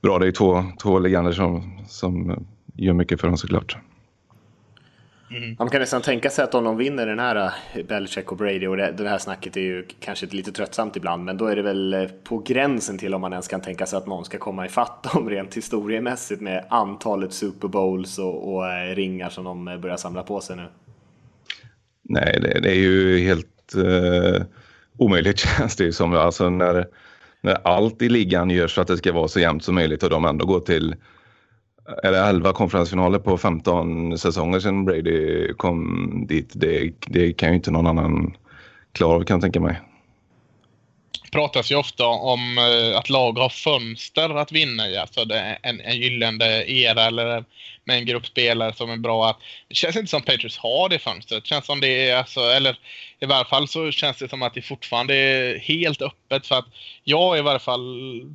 [0.02, 0.18] bra.
[0.18, 3.76] Det är två, två legender som, som gör mycket för dem såklart.
[5.30, 5.56] Mm.
[5.58, 8.66] Man kan nästan tänka sig att om de vinner den här eh, Belichick och Brady
[8.66, 11.62] och det, det här snacket är ju kanske lite tröttsamt ibland men då är det
[11.62, 14.66] väl eh, på gränsen till om man ens kan tänka sig att någon ska komma
[14.66, 19.96] ifatt dem rent historiemässigt med antalet Super Bowls och, och eh, ringar som de börjar
[19.96, 20.66] samla på sig nu.
[22.02, 24.42] Nej, det, det är ju helt uh,
[25.02, 26.14] omöjligt känns det ju som.
[26.14, 26.86] Alltså när,
[27.40, 30.10] när allt i ligan görs för att det ska vara så jämnt som möjligt och
[30.10, 30.94] de ändå går till
[32.02, 36.50] är det 11 konferensfinaler på 15 säsonger sedan Brady kom dit.
[36.54, 38.36] Det, det kan ju inte någon annan
[38.92, 39.80] klara av kan jag tänka mig.
[41.22, 44.96] Det pratas ju ofta om eh, att lag har fönster att vinna i.
[44.96, 47.44] Alltså det är en, en gyllene era eller
[47.84, 49.30] med en grupp spelare som är bra.
[49.30, 49.38] att...
[49.68, 51.44] Det känns inte som Patriots har det fönstret.
[51.44, 52.78] Det känns som det är, alltså, eller
[53.20, 56.46] i varje fall så känns det som att det fortfarande är helt öppet.
[56.46, 56.66] För att
[57.04, 57.80] jag i varje fall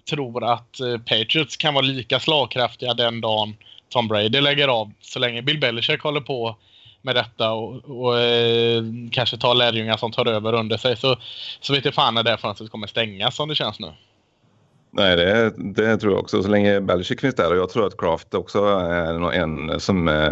[0.10, 3.56] tror att eh, Patriots kan vara lika slagkraftiga den dagen
[3.90, 4.92] Tom Brady lägger av.
[5.02, 6.56] Så länge Bill Belichick håller på
[7.02, 10.98] med detta och, och eh, kanske tar lärjungar som tar över under sig.
[10.98, 11.16] Så,
[11.60, 13.94] så vet jag fan när det fönstret kommer stängas som det känns nu.
[14.92, 16.44] Nej, det, det tror jag också.
[16.44, 20.32] Så länge Belichick finns där och jag tror att Kraft också är en som eh,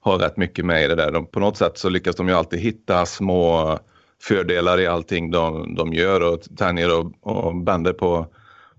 [0.00, 1.12] har rätt mycket med i det där.
[1.12, 3.78] De, på något sätt så lyckas de ju alltid hitta små
[4.22, 8.26] fördelar i allting de, de gör och tänjer och, och bänder på,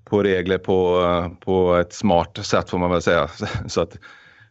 [0.06, 1.02] på regler på,
[1.40, 3.28] på ett smart sätt får man väl säga.
[3.68, 3.98] Så att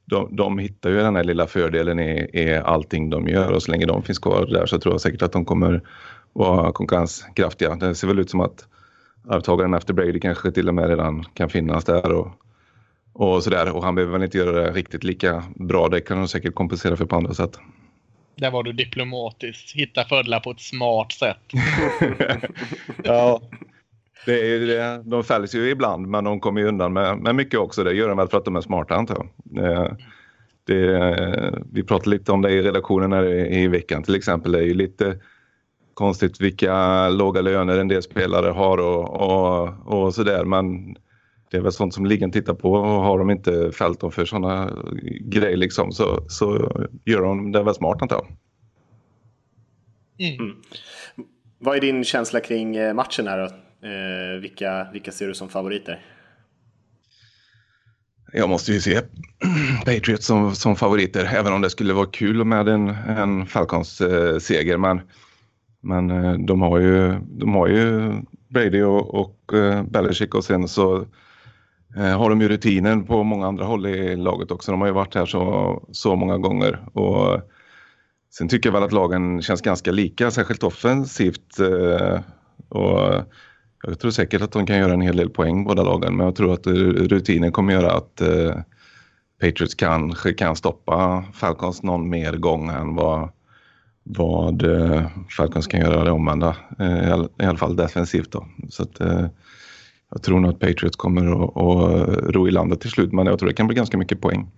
[0.05, 3.71] de, de hittar ju den här lilla fördelen i, i allting de gör och så
[3.71, 5.83] länge de finns kvar där så tror jag säkert att de kommer
[6.33, 7.75] vara konkurrenskraftiga.
[7.75, 8.67] Det ser väl ut som att
[9.29, 12.29] arvtagaren efter Brady kanske till och med redan kan finnas där och,
[13.13, 13.77] och sådär.
[13.77, 15.89] Och han behöver väl inte göra det riktigt lika bra.
[15.89, 17.59] Det kan han säkert kompensera för på andra sätt.
[18.37, 19.77] Där var du diplomatisk.
[19.77, 21.39] Hitta fördelar på ett smart sätt.
[23.05, 23.41] ja,
[24.27, 27.61] det är, det, de fälls ju ibland men de kommer ju undan med, med mycket
[27.61, 27.85] också.
[27.85, 29.29] Det gör de väl för att de är smarta antar jag.
[29.45, 29.97] Det,
[30.65, 34.53] det, vi pratade lite om det i redaktionen här i, i veckan till exempel.
[34.53, 35.19] Det är ju lite
[35.99, 40.45] konstigt vilka låga löner en del spelare har och, och, och sådär.
[40.45, 40.95] Men
[41.51, 44.25] det är väl sånt som ligan tittar på och har de inte fällt dem för
[44.25, 44.73] sådana
[45.21, 46.73] grejer liksom så, så
[47.05, 48.27] gör de det väl smart antar jag.
[50.29, 50.41] Mm.
[50.41, 50.57] Mm.
[51.59, 53.45] Vad är din känsla kring eh, matchen här då?
[53.89, 56.01] Eh, vilka, vilka ser du som favoriter?
[58.33, 59.01] Jag måste ju se
[59.85, 64.39] Patriots som, som favoriter, även om det skulle vara kul med en, en Falcons eh,
[64.39, 64.77] seger.
[64.77, 65.01] Men
[65.81, 68.13] men eh, de har ju, de har ju
[68.49, 71.07] Brady och, och eh, Belichick och sen så
[71.97, 74.71] eh, har de ju rutinen på många andra håll i laget också.
[74.71, 76.89] De har ju varit här så, så många gånger.
[76.93, 77.41] Och
[78.31, 81.59] sen tycker jag väl att lagen känns ganska lika, särskilt offensivt.
[82.69, 83.25] Och
[83.87, 86.37] jag tror säkert att de kan göra en hel del poäng båda lagen men jag
[86.37, 88.23] tror att rutinen kommer göra att
[89.41, 93.29] Patriots kanske kan stoppa Falcons någon mer gång än vad
[94.11, 96.57] vad eh, Falcons kan göra det omvända.
[96.79, 98.47] Eh, I alla fall defensivt då.
[98.71, 99.27] Så att, eh,
[100.11, 103.39] jag tror nog att Patriots kommer att, att ro i landet till slut men jag
[103.39, 104.51] tror det kan bli ganska mycket poäng.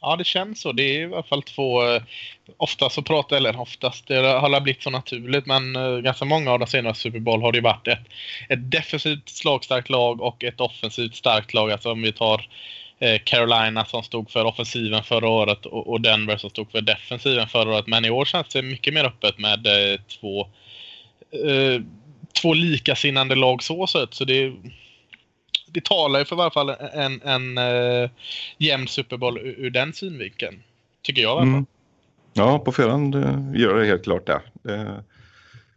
[0.00, 0.72] Ja, det känns så.
[0.72, 1.80] Det är i alla fall två...
[2.56, 5.72] oftast så pratar, eller oftast, det har blivit så naturligt, men
[6.02, 8.06] ganska många av de senaste Super Bowl har det ju varit ett,
[8.48, 11.70] ett defensivt slagstarkt lag och ett offensivt starkt lag.
[11.70, 12.48] Alltså om vi tar
[12.98, 17.74] Eh, Carolina som stod för offensiven förra året och Denver som stod för defensiven förra
[17.74, 17.86] året.
[17.86, 20.40] Men i år känns det mycket mer öppet med eh, två,
[21.30, 21.82] eh,
[22.42, 24.14] två likasinnande lag så sett.
[24.14, 24.52] Så det,
[25.66, 27.58] det talar ju för i alla fall en, en
[28.58, 30.62] jämn Super Bowl ur, den synvinkeln.
[31.02, 31.48] Tycker jag i alla fall.
[31.48, 31.66] Mm.
[32.32, 33.14] Ja, på förhand
[33.56, 34.40] gör det helt klart det.
[34.62, 35.04] det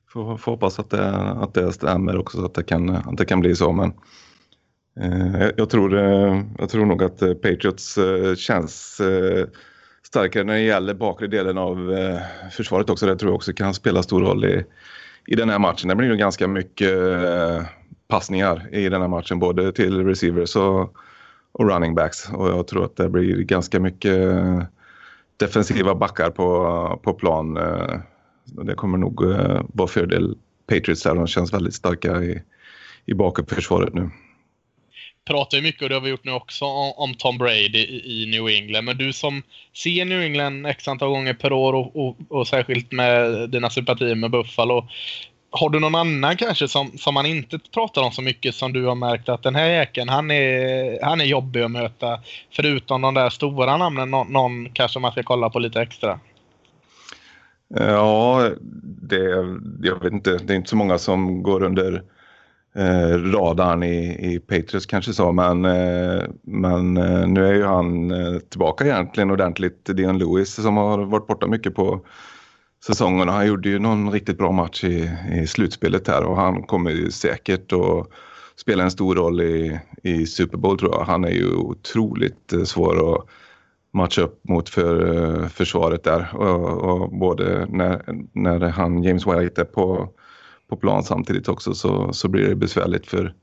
[0.08, 3.26] får, får hoppas att det, att det stämmer också så att det kan, att det
[3.26, 3.72] kan bli så.
[3.72, 3.94] Men
[5.02, 8.00] Eh, jag tror, eh, jag tror nog att eh, Patriots
[8.38, 9.02] känns
[10.04, 11.94] starkare när det gäller bakre delen av
[12.52, 13.06] försvaret också.
[13.06, 14.66] Det tror jag också kan spela stor roll i,
[15.28, 15.88] i den här matchen.
[15.88, 16.94] Det blir nog ganska mycket
[18.08, 20.96] passningar i den här matchen, både till receivers och,
[21.52, 22.30] och running backs.
[22.30, 24.18] Och jag tror att det blir ganska mycket
[25.38, 27.54] defensiva backar på, på plan.
[28.46, 29.24] Det kommer nog
[29.74, 31.16] vara fördel Patriots där.
[31.16, 32.42] De känns väldigt starka i,
[33.06, 34.10] i bakåtförsvaret nu
[35.30, 36.66] pratar ju mycket, och det har vi gjort nu också,
[36.96, 38.86] om Tom Brady i, New England.
[38.86, 42.92] Men du som ser New England x antal gånger per år och, och, och särskilt
[42.92, 44.88] med dina sympatier med Buffalo.
[45.52, 48.86] har du någon annan kanske som, som man inte pratar om så mycket som du
[48.86, 52.20] har märkt att den här jäkeln han är, han är jobbig att möta?
[52.52, 56.20] Förutom de där stora namnen, någon, någon kanske man ska kolla på lite extra?
[57.76, 58.50] Ja,
[59.02, 59.24] det,
[59.82, 60.38] jag vet inte.
[60.38, 62.04] Det är inte så många som går under
[62.76, 65.32] eh, radarn i, i Patriots kanske så.
[65.32, 69.86] Men, eh, men eh, nu är ju han eh, tillbaka egentligen ordentligt.
[69.86, 72.02] Dion Lewis som har varit borta mycket på
[72.86, 73.30] säsongen.
[73.30, 77.12] Han gjorde ju någon riktigt bra match i, i slutspelet här och han kommer ju
[77.12, 78.08] säkert att
[78.56, 81.04] spela en stor roll i, i Super Bowl tror jag.
[81.04, 83.26] Han är ju otroligt eh, svår att
[83.94, 86.36] matcha upp mot för eh, försvaret där.
[86.36, 88.02] Och, och, både när,
[88.34, 90.10] när han, James White är på,
[90.70, 93.34] på plan samtidigt också så, så blir det besvärligt för,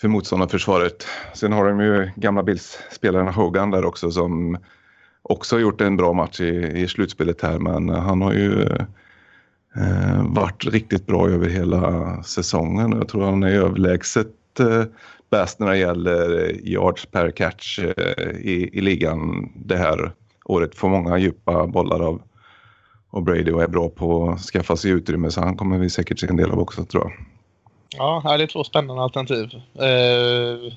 [0.00, 1.06] för motståndarförsvaret.
[1.34, 4.58] Sen har de ju gamla Bills-spelaren Hogan där också som
[5.22, 8.62] också har gjort en bra match i, i slutspelet här men han har ju
[9.76, 12.92] eh, varit riktigt bra över hela säsongen.
[12.92, 14.84] Jag tror han är överlägset eh,
[15.30, 20.12] bäst när det gäller yards per catch eh, i, i ligan det här
[20.44, 20.74] året.
[20.74, 22.22] Får många djupa bollar av
[23.10, 26.18] och Brady och är bra på att skaffa sig utrymme så han kommer vi säkert
[26.18, 27.26] se en del av också tror jag.
[27.96, 29.50] Ja, det är två spännande alternativ.
[29.74, 30.72] Eh,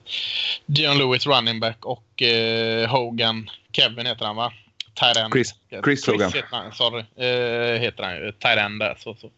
[0.65, 4.51] Dion Lewis running back och eh, Hogan, Kevin heter han va?
[4.99, 5.31] Tyren.
[5.31, 6.31] Chris, Chris, Chris Hogan.
[6.31, 8.31] Heter han, sorry, eh, heter han ju.
[8.31, 8.95] Tyren där.
[8.99, 9.29] Så, så,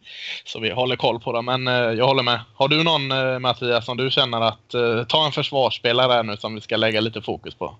[0.45, 1.45] så vi håller koll på dem.
[1.45, 2.39] Men eh, jag håller med.
[2.53, 6.37] Har du någon eh, Mattias som du känner att eh, ta en försvarsspelare här nu
[6.37, 7.75] som vi ska lägga lite fokus på?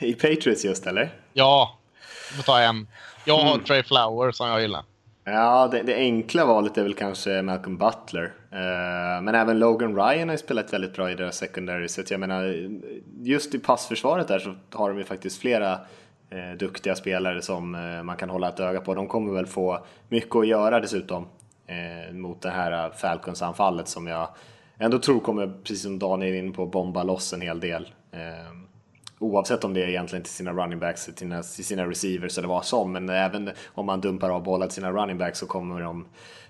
[0.00, 1.10] I Patriots just eller?
[1.32, 1.78] Ja,
[2.34, 2.86] får ta en.
[3.24, 3.64] Jag har mm.
[3.64, 4.82] Trey Flower som jag gillar.
[5.28, 8.24] Ja, det, det, enkla valet är väl kanske Malcolm Butler.
[8.52, 11.88] Uh, men även Logan Ryan har ju spelat väldigt bra i deras secondary.
[11.88, 12.68] Så jag menar,
[13.22, 18.02] just i passförsvaret där så har de ju faktiskt flera uh, duktiga spelare som uh,
[18.02, 18.94] man kan hålla ett öga på.
[18.94, 21.28] De kommer väl få mycket att göra dessutom
[22.12, 24.28] mot det här Falcons-anfallet som jag
[24.78, 27.88] ändå tror kommer, precis som Daniel är inne på, bomba loss en hel del
[29.18, 32.48] oavsett om det är egentligen till sina running backs, till sina, till sina receivers eller
[32.48, 35.80] vad som, men även om man dumpar av bollar till sina running backs så kommer
[35.80, 36.06] de,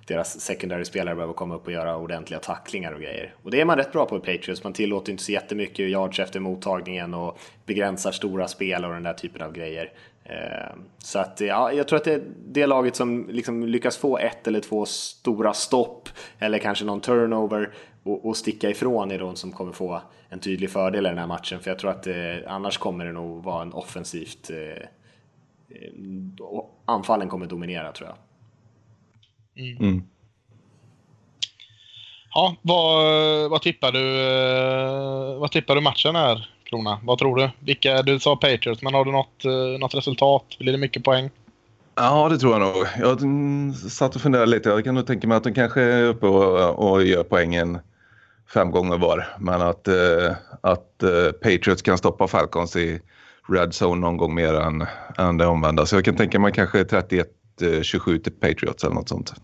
[0.07, 3.35] deras secondary-spelare behöva komma upp och göra ordentliga tacklingar och grejer.
[3.43, 6.21] Och det är man rätt bra på i Patriots, man tillåter inte så jättemycket yards
[6.21, 9.93] efter mottagningen och begränsar stora spel och den där typen av grejer.
[10.25, 14.19] Ehm, så att ja, jag tror att det är det laget som liksom lyckas få
[14.19, 17.73] ett eller två stora stopp eller kanske någon turnover
[18.09, 21.27] och, och sticka ifrån är de som kommer få en tydlig fördel i den här
[21.27, 21.61] matchen.
[21.61, 22.15] För jag tror att eh,
[22.47, 24.51] annars kommer det nog vara en offensivt...
[24.51, 25.93] Eh, eh
[26.85, 28.17] anfallen kommer dominera tror jag.
[29.65, 29.77] Mm.
[29.77, 30.03] Mm.
[32.35, 37.01] Ja, vad, vad, tippar du, eh, vad tippar du matchen här, Krona?
[37.03, 37.51] Vad tror du?
[37.59, 40.45] Vilka, du sa Patriots, men har du något, eh, något resultat?
[40.59, 41.31] Blir det mycket poäng?
[41.95, 42.87] Ja, det tror jag nog.
[42.99, 44.69] Jag satt och funderade lite.
[44.69, 47.79] Jag kan nog tänka mig att de kanske är uppe och, och gör poängen
[48.49, 49.27] fem gånger var.
[49.39, 53.01] Men att, eh, att eh, Patriots kan stoppa Falcons i
[53.49, 54.87] Red Zone någon gång mer än,
[55.19, 55.87] än det omvända.
[55.87, 59.35] Så jag kan tänka mig kanske 31-27 eh, till Patriots eller något sånt.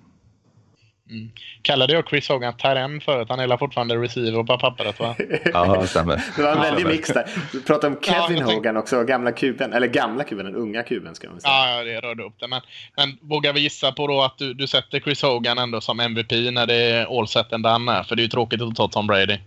[1.12, 1.30] Mm.
[1.62, 3.26] Kallade jag Chris Hogan Tyren förut?
[3.30, 5.16] Han är fortfarande receiver på pappret va?
[5.44, 6.24] ja, det stämmer.
[6.36, 7.30] Det var en väldig mix där.
[7.52, 9.72] Du pratade om Kevin ja, Hogan också, gamla kuben.
[9.72, 11.52] Eller gamla kuben, den unga kuben ska man säga.
[11.52, 12.48] Ja, det rörde upp det.
[12.48, 12.60] Men,
[12.96, 16.30] men vågar vi gissa på då att du, du sätter Chris Hogan ändå som MVP
[16.30, 19.06] när det är all set and done För det är ju tråkigt att ta Tom
[19.06, 19.38] Brady.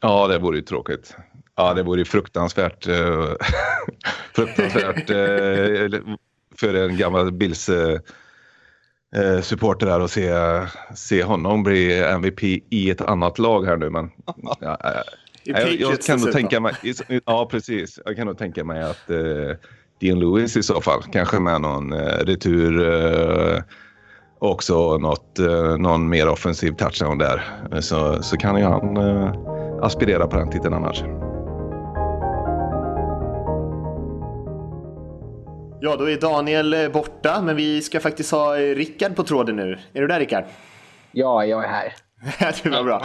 [0.00, 1.16] Ja, det vore ju tråkigt.
[1.56, 3.32] Ja, det vore ju fruktansvärt, uh,
[4.34, 6.00] fruktansvärt uh,
[6.60, 7.98] för en gammal Bills uh,
[9.14, 10.32] eh, supporter där och se,
[10.94, 13.90] se honom bli MVP i ett annat lag här nu.
[13.90, 14.10] Men,
[14.60, 14.90] ja, äh,
[15.44, 16.74] jag, jag, kan nog tänka mig,
[17.24, 19.56] ja precis, jag kan nog tänka mig att eh,
[20.00, 23.62] Dean Lewis i så fall, kanske med någon eh, retur eh,
[24.38, 27.42] också något, eh, någon mer offensiv touchdown där.
[27.80, 29.34] Så, så kan ju han eh,
[29.82, 31.04] aspirera på den titeln annars.
[35.84, 39.56] Ja, då är Daniel eh, borta, men vi ska faktiskt ha eh, Rickard på tråden
[39.56, 39.78] nu.
[39.92, 40.44] Är du där Rickard?
[41.12, 41.92] Ja, jag är här.
[42.62, 43.02] det var bra.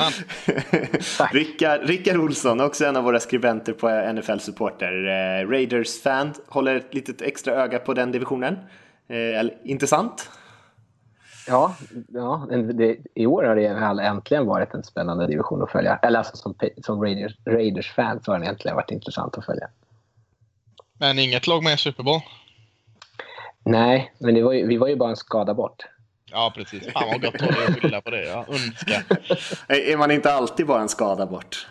[1.32, 5.08] Rickard, Rickard Olsson, också en av våra skribenter på NFL Supporter.
[5.08, 8.58] Eh, Raiders-fan, håller ett litet extra öga på den divisionen.
[9.08, 10.30] Eh, intressant?
[11.48, 11.76] Ja,
[12.08, 16.00] ja det, i år har det äntligen varit en spännande division att följa.
[16.02, 19.68] Eller alltså som, som Raiders, Raiders-fan så har den äntligen varit intressant att följa.
[21.00, 22.22] Men inget lag med i Super Bowl?
[23.70, 25.86] Nej, men var ju, vi var ju bara en skada bort.
[26.32, 26.94] Ja, precis.
[26.94, 28.26] Fan vad gott att skylla på det.
[28.26, 28.46] Ja.
[28.48, 29.16] Önska.
[29.68, 31.68] Är man inte alltid bara en skada bort?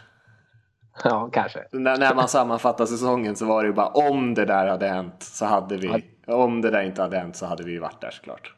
[1.05, 1.65] Ja, kanske.
[1.73, 5.23] När, när man sammanfattar säsongen så var det ju bara om det där hade hänt
[5.23, 6.05] så hade vi.
[6.27, 8.55] Om det där inte hade hänt så hade vi varit där såklart.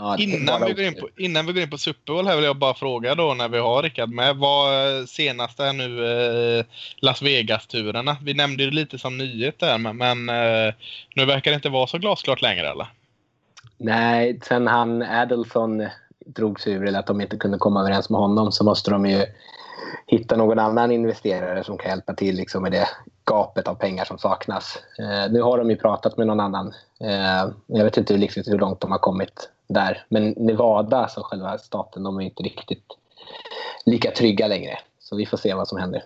[0.00, 2.36] Ja, det Innan vi, går in på, innan vi går in på Super Bowl här
[2.36, 4.36] vill jag bara fråga då när vi har Rickard med.
[4.36, 6.04] Vad eh, senaste är nu
[6.58, 6.64] eh,
[6.96, 8.16] Las Vegas-turerna?
[8.22, 10.74] Vi nämnde ju lite som nyhet där men, men eh,
[11.16, 12.86] nu verkar det inte vara så glasklart längre eller?
[13.76, 15.86] Nej, sen han Adelson
[16.26, 19.06] drog sig ur eller att de inte kunde komma överens med honom så måste de
[19.06, 19.26] ju
[20.06, 22.88] hitta någon annan investerare som kan hjälpa till liksom, med det
[23.28, 24.78] gapet av pengar som saknas.
[24.98, 26.74] Eh, nu har de ju pratat med någon annan.
[27.00, 30.04] Eh, jag vet inte riktigt hur långt de har kommit där.
[30.08, 32.84] Men Nevada, som själva staten, de är inte riktigt
[33.86, 34.78] lika trygga längre.
[35.00, 36.02] Så vi får se vad som händer.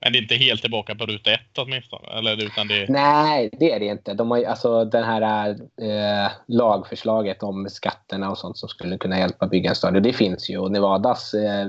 [0.00, 2.08] Men det är inte helt tillbaka på ruta ett åtminstone?
[2.08, 2.86] Eller utan det...
[2.88, 4.14] Nej, det är det inte.
[4.14, 5.48] De har ju, alltså, det här
[5.82, 10.50] eh, lagförslaget om skatterna och sånt som skulle kunna hjälpa bygga en stadion, det finns
[10.50, 10.58] ju.
[10.58, 11.68] Och Nevadas eh,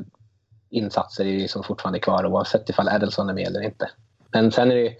[0.69, 3.89] insatser är liksom fortfarande kvar oavsett ifall Adelson är med eller inte.
[4.35, 4.95] Men sen är det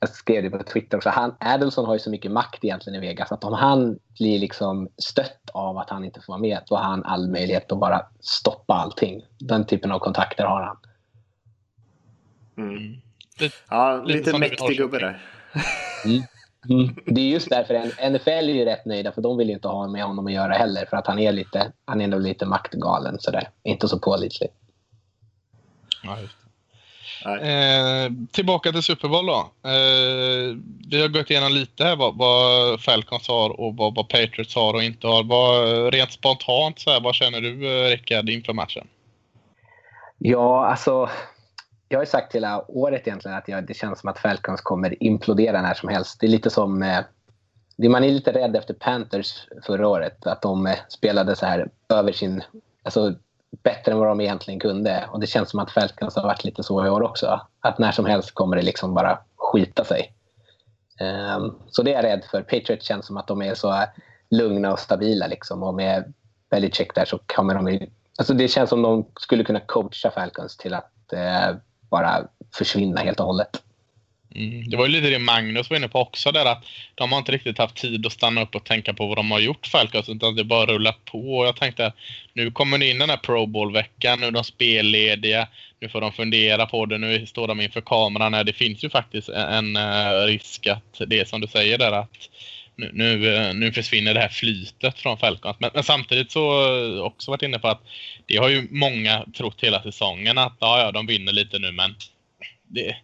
[0.00, 3.06] jag skrev det på Twitter också, han, Adelson har ju så mycket makt egentligen i
[3.06, 6.76] Vegas att om han blir liksom stött av att han inte får vara med, då
[6.76, 9.22] har han all möjlighet att bara stoppa allting.
[9.38, 10.76] Den typen av kontakter har han.
[12.56, 12.94] Mm.
[13.40, 15.22] Lite- Ja, lite lite mäktig gubbe där.
[16.04, 16.94] Mm.
[17.06, 19.68] Det är just därför en- NFL är ju rätt nöjda för de vill ju inte
[19.68, 22.46] ha med honom att göra heller för att han är lite, han är ändå lite
[22.46, 23.50] maktgalen sådär.
[23.62, 24.48] Inte så pålitlig.
[26.02, 26.36] Ja, just.
[27.24, 29.50] Eh, tillbaka till Super Bowl då.
[29.70, 30.56] Eh,
[30.90, 34.74] vi har gått igenom lite här vad, vad Falcons har och vad, vad Patriots har
[34.74, 35.24] och inte har.
[35.24, 38.86] Vad, rent spontant, så här, vad känner du eh, Rickard inför matchen?
[40.18, 41.08] Ja, alltså.
[41.88, 45.62] Jag har sagt hela året egentligen att jag, det känns som att Falcons kommer implodera
[45.62, 46.20] när som helst.
[46.20, 46.82] Det är lite som...
[46.82, 46.98] Eh,
[47.76, 49.32] det- man är lite rädd efter Panthers
[49.66, 50.26] förra året.
[50.26, 52.42] Att de eh, spelade så här över sin...
[52.82, 53.14] Alltså
[53.62, 55.08] bättre än vad de egentligen kunde.
[55.12, 57.40] Och det känns som att Falcons har varit lite så i år också.
[57.60, 60.14] Att när som helst kommer det liksom bara skita sig.
[61.36, 62.42] Um, så det är jag rädd för.
[62.42, 63.84] Patriots känns som att de är så
[64.30, 65.26] lugna och stabila.
[65.26, 65.62] Liksom.
[65.62, 66.14] Och med
[66.50, 67.90] Belichick där så kommer de ju...
[68.18, 71.56] Alltså det känns som de skulle kunna coacha Falcons till att eh,
[71.90, 73.62] bara försvinna helt och hållet.
[74.34, 74.70] Mm.
[74.70, 76.64] Det var ju lite det Magnus var inne på också där att
[76.94, 79.40] de har inte riktigt haft tid att stanna upp och tänka på vad de har
[79.40, 81.38] gjort Falcons utan det bara rullat på.
[81.38, 81.92] Och jag tänkte
[82.32, 85.48] nu kommer det in den här Pro Bowl-veckan, nu är de spellediga,
[85.80, 88.34] nu får de fundera på det, nu står de inför kameran.
[88.34, 88.44] här.
[88.44, 92.28] Det finns ju faktiskt en, eh, risk att det är som du säger där att
[92.76, 95.56] nu, nu, eh, nu försvinner det här flytet från Falcons.
[95.60, 97.82] Men, men samtidigt så eh, också varit inne på att
[98.26, 101.94] det har ju många trott hela säsongen att ja, ja, de vinner lite nu men
[102.68, 102.96] det,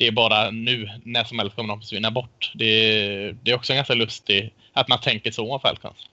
[0.00, 2.52] det är bara nu, när som helst kommer de försvinna bort.
[2.54, 6.08] Det, det är också ganska lustigt att man tänker så om Falcons.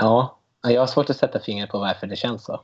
[0.00, 2.60] Ja, jag har svårt att sätta fingret på varför det känns så.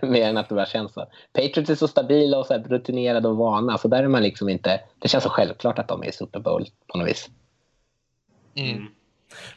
[0.06, 1.06] Mer än att det bara känns så.
[1.32, 3.78] Patriots är så stabila och så här rutinerade och vana.
[3.78, 4.80] Så där är man liksom inte...
[4.98, 7.30] Det känns så självklart att de är i Super Bowl på något vis.
[8.54, 8.86] Mm.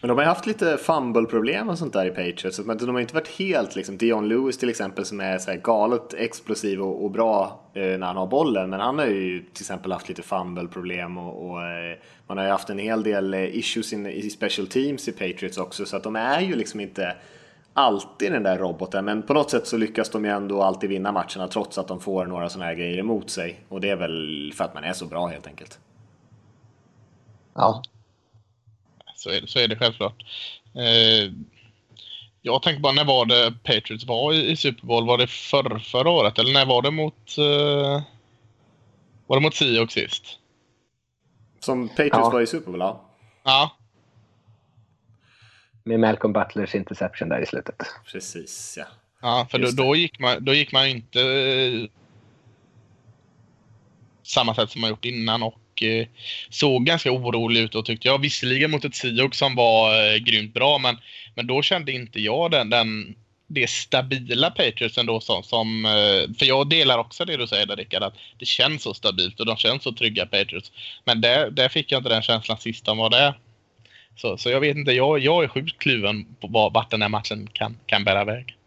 [0.02, 2.60] Men de har ju haft lite fumble-problem och sånt där i Patriots.
[2.60, 3.98] Men de har inte varit helt liksom.
[3.98, 8.08] Dion Lewis till exempel som är så här galet explosiv och, och bra eh, när
[8.08, 8.70] han har bollen.
[8.70, 11.98] Men han har ju till exempel haft lite fumble-problem och, och eh,
[12.28, 15.58] man har ju haft en hel del eh, issues in, i special teams i Patriots
[15.58, 15.86] också.
[15.86, 17.16] Så att de är ju liksom inte
[17.74, 19.06] alltid den där roboten.
[19.06, 22.00] Men på något sätt så lyckas de ju ändå alltid vinna matcherna trots att de
[22.00, 23.60] får några sådana här grejer emot sig.
[23.70, 25.80] Och det är väl för att man är så bra helt enkelt.
[27.54, 27.82] Ja.
[29.20, 30.24] Så, är det, så är det självklart.
[30.76, 31.32] Eh,
[32.42, 35.06] jag tänker bara, när var det Patriots var i, i Super Bowl?
[35.08, 36.40] Var det förr, förra året?
[36.40, 37.38] Eller när var det mot...
[37.38, 38.02] Eh,
[39.28, 40.40] var det mot Seahawks sist?
[41.60, 42.30] Som Patriots Ja.
[42.30, 43.06] var i Super Bowl, ja.
[43.44, 43.72] Ja,
[45.84, 47.76] Med Malcolm Butlers interception där i slutet.
[48.12, 48.86] Precis, ja.
[49.22, 51.90] Ja, för då, då, gick man, då gick man inte eh,
[54.24, 56.08] samma sätt som man gjort innan och Eh,
[56.50, 58.22] såg ganska orolig ut och tyckte jag.
[58.22, 60.98] Visserligen mot ett SIOK som var eh, grymt bra, men,
[61.36, 63.16] men då kände inte jag den, den
[63.50, 67.76] det stabila Patriots ändå som, som eh, för jag delar också det du säger där
[67.76, 70.72] Rickard, att det känns så stabilt och de känns så trygga Patriots.
[71.06, 73.34] Men där, där fick jag inte den känslan sist de var där.
[74.16, 77.48] Så, så jag vet inte, jag, jag är sjukt kluven på vart den här matchen
[77.54, 78.59] kan, kan bära väg.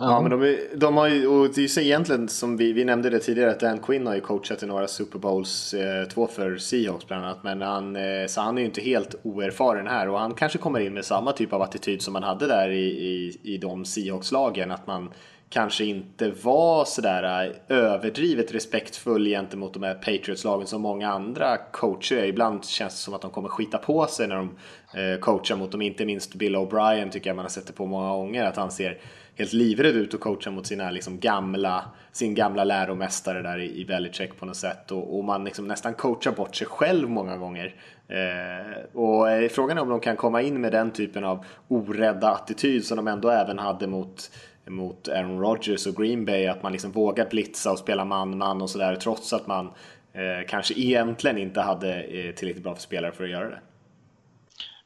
[0.00, 2.72] Ja, men de, är, de har ju, och det är ju så egentligen som vi,
[2.72, 6.04] vi nämnde det tidigare att Dan Quinn har ju coachat i några Super Bowls, eh,
[6.04, 9.86] två för Seahawks bland annat, men han, eh, så han är ju inte helt oerfaren
[9.86, 12.70] här och han kanske kommer in med samma typ av attityd som man hade där
[12.70, 15.10] i, i, i de Seahawks-lagen, att man
[15.50, 22.16] kanske inte var sådär eh, överdrivet respektfull gentemot de här Patriots-lagen som många andra coacher
[22.16, 22.24] är.
[22.24, 24.56] Ibland känns det som att de kommer skita på sig när de
[24.94, 27.86] eh, coachar mot dem, inte minst Bill O'Brien tycker jag man har sett det på
[27.86, 28.98] många gånger, att han ser
[29.38, 33.84] helt livrädd ut och coachar mot sina liksom gamla, sin gamla läromästare där i, i
[33.84, 37.74] Belichick på något sätt och, och man liksom nästan coachar bort sig själv många gånger.
[38.08, 42.30] Eh, och eh, frågan är om de kan komma in med den typen av orädda
[42.30, 44.30] attityd som de ändå även hade mot
[44.66, 48.70] mot Aaron Rodgers och Green Bay, att man liksom vågar blitza och spela man-man och
[48.70, 49.66] sådär trots att man
[50.12, 53.58] eh, kanske egentligen inte hade eh, tillräckligt bra för spelare för att göra det.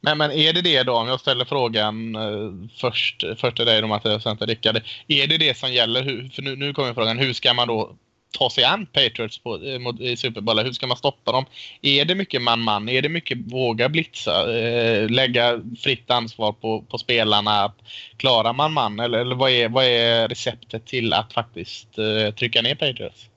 [0.04, 3.80] Men, men är det det då, om jag ställer frågan eh, först, först till dig
[3.80, 4.82] då Mattias och sen till Rickard.
[5.08, 6.02] Är det det som gäller?
[6.02, 7.96] Hur, för nu, nu kommer frågan, hur ska man då
[8.38, 10.58] ta sig an Patriots på, eh, mot, i Super Bowl?
[10.58, 11.44] Hur ska man stoppa dem?
[11.82, 12.88] Är det mycket man-man?
[12.88, 14.58] Är det mycket våga blitza?
[14.58, 17.72] Eh, lägga fritt ansvar på, på spelarna?
[18.16, 19.00] Klara man-man?
[19.00, 23.28] Eller, eller vad, är, vad är receptet till att faktiskt eh, trycka ner Patriots?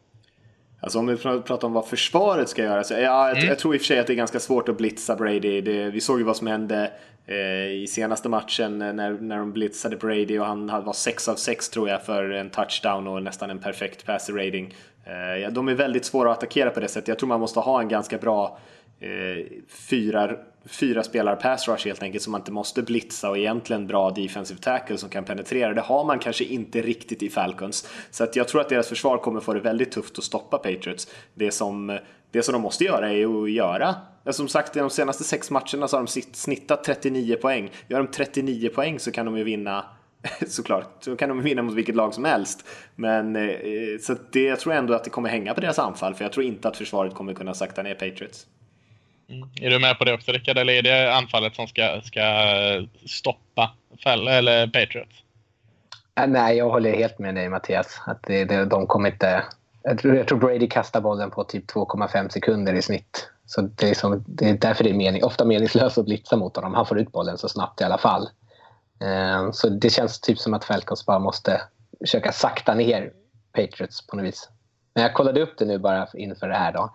[0.86, 2.84] Alltså om vi pratar om vad försvaret ska göra.
[2.84, 3.50] Så, ja, jag, mm.
[3.50, 5.62] jag tror i och för sig att det är ganska svårt att blitza Brady.
[5.62, 6.92] Det, vi såg ju vad som hände
[7.26, 11.70] eh, i senaste matchen när, när de blitzade Brady och han var 6 av 6
[11.70, 14.76] tror jag för en touchdown och nästan en perfekt passer rating.
[15.06, 17.08] Eh, de är väldigt svåra att attackera på det sättet.
[17.08, 18.60] Jag tror man måste ha en ganska bra
[19.00, 20.32] Eh, fyra,
[20.66, 24.60] fyra spelare pass rush helt enkelt som man inte måste blitza och egentligen bra defensive
[24.60, 25.74] tackle som kan penetrera.
[25.74, 27.90] Det har man kanske inte riktigt i Falcons.
[28.12, 31.08] Så att jag tror att deras försvar kommer få det väldigt tufft att stoppa Patriots.
[31.34, 32.00] Det som,
[32.32, 33.96] det som de måste göra är att göra
[34.34, 37.72] som sagt, i de senaste sex matcherna så har de snittat 39 poäng.
[37.88, 39.86] Gör de 39 poäng så kan de ju vinna
[40.48, 42.68] såklart, så kan de vinna mot vilket lag som helst.
[42.96, 43.50] Men eh,
[44.02, 46.46] så det, jag tror ändå att det kommer hänga på deras anfall, för jag tror
[46.46, 48.48] inte att försvaret kommer kunna sakta ner Patriots.
[49.30, 49.50] Mm.
[49.62, 52.22] Är du med på det också Rickard, eller är det anfallet som ska, ska
[53.06, 53.72] stoppa
[54.04, 55.24] Fell, eller Patriots?
[56.20, 58.02] Äh, nej, jag håller helt med dig Mattias.
[58.06, 59.44] Att det, det, de kommer inte...
[59.84, 63.30] Jag tror, jag tror Brady kastar bollen på typ 2,5 sekunder i snitt.
[63.46, 66.56] Så det är, som, det är därför det är mening, ofta meningslöst att blitza mot
[66.56, 66.74] honom.
[66.74, 68.30] Han får ut bollen så snabbt i alla fall.
[69.02, 71.62] Eh, så det känns typ som att Falcons bara måste
[72.00, 73.12] försöka sakta ner
[73.54, 74.50] Patriots på något vis.
[74.94, 76.74] Men jag kollade upp det nu bara inför det här.
[76.74, 76.94] Då.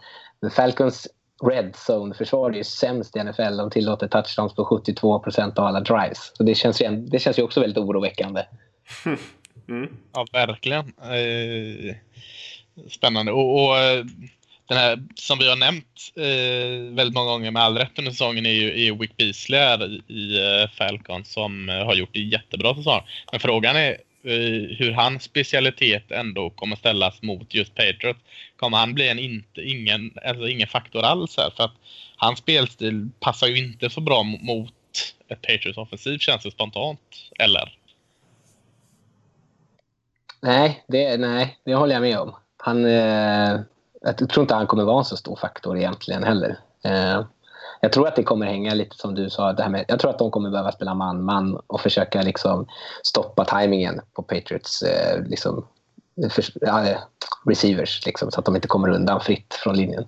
[0.51, 1.09] Falcons
[1.43, 3.57] red zone-försvar är ju sämst i NFL.
[3.57, 6.33] De tillåter touchdowns på 72 procent av alla drives.
[6.37, 8.43] Så det känns, ju, det känns ju också väldigt oroväckande.
[9.69, 9.97] Mm.
[10.13, 10.93] Ja, verkligen.
[10.99, 11.95] Eh,
[12.89, 13.33] spännande.
[13.33, 14.05] Och, och, eh,
[14.69, 18.47] den här som vi har nämnt eh, väldigt många gånger med all rätt under säsongen
[18.47, 22.75] är ju är Wick Beasley här i eh, Falcon som eh, har gjort det jättebra
[22.75, 23.01] säsong.
[23.31, 28.21] Men frågan är Eh, hur hans specialitet ändå kommer ställas mot just Patriots.
[28.57, 31.51] Kommer han bli en inte, ingen, alltså ingen faktor alls här?
[31.57, 31.75] För att
[32.17, 34.75] hans spelstil passar ju inte så bra mot
[35.29, 37.01] ett Patriots offensiv känns det spontant.
[37.39, 37.77] Eller?
[40.41, 42.35] Nej, det, nej, det håller jag med om.
[42.57, 43.61] Han, eh,
[44.01, 46.59] jag tror inte han kommer vara en så stor faktor egentligen heller.
[46.85, 47.25] Eh,
[47.81, 49.53] jag tror att det kommer hänga lite som du sa.
[49.53, 52.67] Det här med, jag tror att de kommer behöva spela man-man och försöka liksom
[53.03, 55.67] stoppa tajmingen på Patriots eh, liksom,
[56.31, 56.85] för, ja,
[57.47, 60.05] receivers liksom, så att de inte kommer undan fritt från linjen.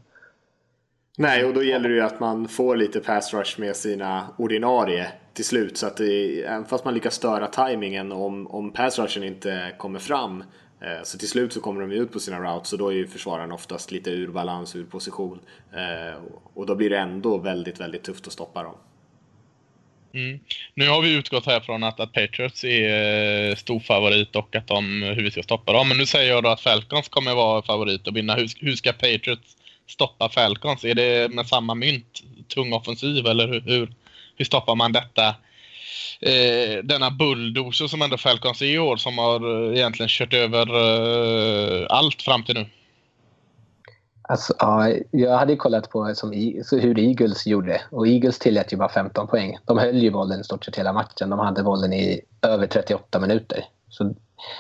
[1.18, 5.06] Nej, och då gäller det ju att man får lite pass rush med sina ordinarie
[5.34, 5.78] till slut.
[5.78, 9.98] Så att det, även fast man lyckas störa tajmingen om, om pass rushen inte kommer
[9.98, 12.88] fram Eh, Eh, så till slut så kommer de ut på sina routes och då
[12.88, 15.38] är ju försvararen oftast lite ur balans, ur position.
[15.72, 16.20] Eh,
[16.54, 18.74] och då blir det ändå väldigt, väldigt tufft att stoppa dem.
[20.14, 20.40] Mm.
[20.74, 24.66] Nu har vi utgått här från att, att Patriots är eh, stor favorit och att
[24.66, 25.88] de, hur vi ska stoppa dem.
[25.88, 28.34] Men nu säger jag då att Falcons kommer vara favorit och vinna.
[28.34, 29.56] Hur, hur ska Patriots
[29.88, 30.84] stoppa Falcons?
[30.84, 32.22] Är det med samma mynt?
[32.48, 33.94] Tung offensiv eller hur, hur,
[34.36, 35.34] hur stoppar man detta?
[36.22, 40.66] Eh, denna bulldozer som ändå Falcons är i år som har eh, egentligen kört över
[40.66, 42.66] eh, allt fram till nu.
[44.22, 46.32] Alltså, ja, jag hade kollat på som,
[46.70, 49.58] hur Eagles gjorde och Eagles tillät ju bara 15 poäng.
[49.64, 51.30] De höll ju bollen i stort sett hela matchen.
[51.30, 53.64] De hade bollen i över 38 minuter.
[53.88, 54.14] Så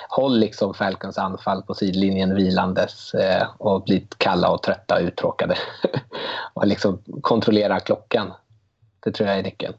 [0.08, 5.56] håll liksom Falcons anfall på sidlinjen vilandes eh, och bli kalla och trötta och uttråkade.
[6.54, 8.32] och liksom kontrollera klockan.
[9.04, 9.74] Det tror jag är nyckeln.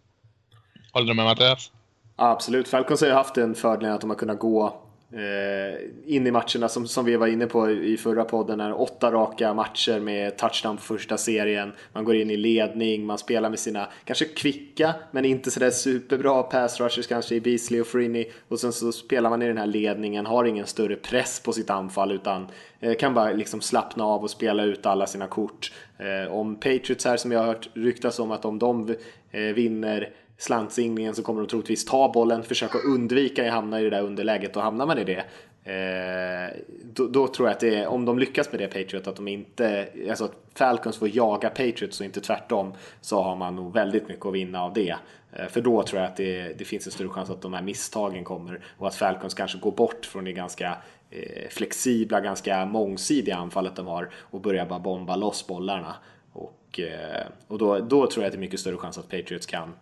[0.93, 1.71] Håller du med Mattias?
[2.17, 2.67] Ja, absolut.
[2.67, 4.65] Falcons har ju haft den fördelen att de har kunnat gå
[5.11, 8.59] eh, in i matcherna som, som vi var inne på i förra podden.
[8.59, 11.73] Är åtta raka matcher med touchdown på första serien.
[11.93, 16.43] Man går in i ledning, man spelar med sina kanske kvicka men inte sådär superbra
[16.43, 18.31] pass rushers kanske i Beasley och Frini.
[18.47, 21.69] Och sen så spelar man i den här ledningen, har ingen större press på sitt
[21.69, 22.47] anfall utan
[22.79, 25.71] eh, kan bara liksom slappna av och spela ut alla sina kort.
[25.97, 28.95] Eh, om Patriots här som jag har hört ryktas om att om de
[29.31, 33.89] eh, vinner slantsinglingen så kommer de troligtvis ta bollen, försöka undvika att hamna i det
[33.89, 35.23] där underläget och hamnar man i det
[35.65, 36.53] Eh,
[36.83, 39.27] då, då, tror jag att det är, om de lyckas med det Patriot, att de
[39.27, 44.07] inte, alltså att Falcons får jaga Patriots och inte tvärtom, så har man nog väldigt
[44.07, 44.95] mycket att vinna av det.
[45.33, 47.61] Eh, för då tror jag att det, det, finns en större chans att de här
[47.61, 50.77] misstagen kommer och att Falcons kanske går bort från det ganska
[51.09, 55.95] eh, flexibla, ganska mångsidiga anfallet de har och börjar bara bomba loss bollarna.
[56.33, 59.45] Och, eh, och då, då tror jag att det är mycket större chans att Patriots
[59.45, 59.73] kan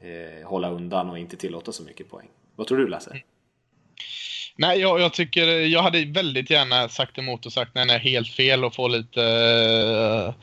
[0.00, 2.28] eh, hålla undan och inte tillåta så mycket poäng.
[2.56, 3.10] Vad tror du Lasse?
[3.10, 3.22] Mm.
[4.60, 8.28] Nej, jag, jag, tycker jag hade väldigt gärna sagt emot och sagt nej, nej, helt
[8.28, 10.34] fel och få lite, uh,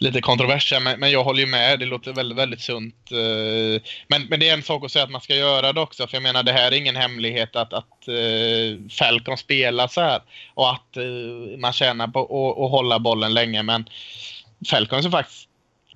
[0.00, 0.74] lite kontrovers.
[0.82, 1.78] Men, men jag håller ju med.
[1.78, 2.94] Det låter väldigt, väldigt sunt.
[3.12, 6.06] Uh, men, men det är en sak att säga att man ska göra det också.
[6.06, 10.20] För jag menar, det här är ingen hemlighet att, att uh, Falcon spelar så här
[10.54, 12.20] och att uh, man tjänar på
[12.64, 13.62] att, hålla bollen länge.
[13.62, 13.88] Men
[14.70, 15.48] Falcons är faktiskt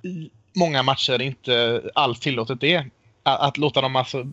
[0.02, 2.84] i många matcher inte alls tillåtet det.
[3.22, 4.26] Att, att låta dem alltså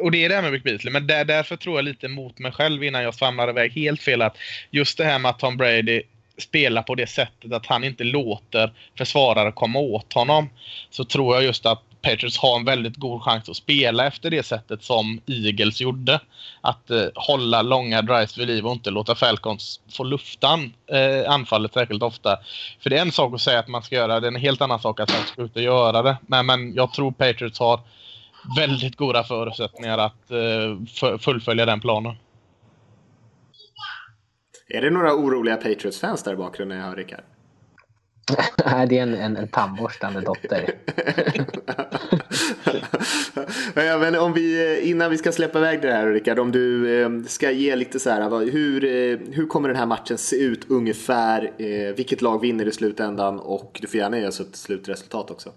[0.00, 2.38] och det är det här med Rick Beasley, men där, därför tror jag lite mot
[2.38, 4.36] mig själv innan jag svamlar iväg helt fel att
[4.70, 6.02] just det här med att Tom Brady
[6.38, 10.50] spelar på det sättet att han inte låter försvarare komma åt honom.
[10.90, 14.42] Så tror jag just att Patriots har en väldigt god chans att spela efter det
[14.42, 16.20] sättet som Eagles gjorde.
[16.60, 21.72] Att eh, hålla långa drives vid liv och inte låta Falcons få luftan eh, anfallet
[21.72, 22.38] särskilt ofta.
[22.82, 24.40] För det är en sak att säga att man ska göra det, det är en
[24.40, 26.16] helt annan sak att man ska ut och göra det.
[26.26, 27.80] Men, men jag tror Patriots har
[28.56, 32.14] väldigt goda förutsättningar att uh, fullfölja den planen.
[34.68, 37.20] Är det några oroliga Patriots-fans där i bakgrunden jag hör Rickard?
[38.66, 40.74] Nej, det är en, en, en tandborstande dotter.
[43.86, 47.00] ja, men om vi, eh, innan vi ska släppa iväg det här Rickard, om du
[47.02, 48.80] eh, ska ge lite så här, hur,
[49.32, 51.52] hur kommer den här matchen se ut ungefär?
[51.96, 53.40] vilket lag vinner i slutändan?
[53.40, 55.52] Och du får gärna ge oss ett slutresultat också.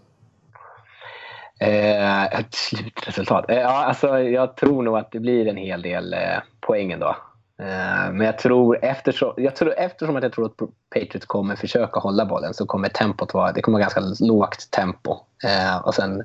[1.64, 3.50] Eh, ett slutresultat?
[3.50, 7.16] Eh, ja, alltså, jag tror nog att det blir en hel del eh, poäng ändå.
[7.60, 10.58] Eh, men jag tror, eftersom, jag tror eftersom att jag tror att
[10.94, 15.18] Patriots kommer försöka hålla bollen så kommer tempot vara, det kommer vara ganska lågt tempo.
[15.44, 16.24] Eh, och sen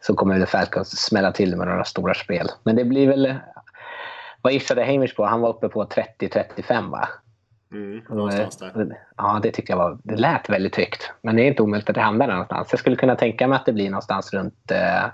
[0.00, 2.48] så kommer Falcons smälla till med några stora spel.
[2.62, 3.34] Men det blir väl,
[4.42, 5.24] vad gissade Hamish på?
[5.24, 7.08] Han var uppe på 30-35 va?
[7.72, 8.98] Mm, någonstans där.
[9.16, 11.12] Ja, det tyckte jag var, det lät väldigt högt.
[11.22, 12.68] Men det är inte omöjligt att det hamnar där någonstans.
[12.70, 15.04] Jag skulle kunna tänka mig att det blir någonstans runt eh,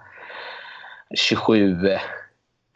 [1.16, 1.98] 27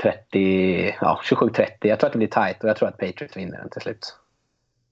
[0.03, 1.71] 30, ja 27-30.
[1.81, 4.15] Jag tror att det blir tight och jag tror att Patriots vinner den till slut.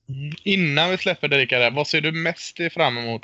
[0.09, 0.33] Mm.
[0.45, 3.23] Innan vi släpper det Rickard, vad ser du mest fram emot?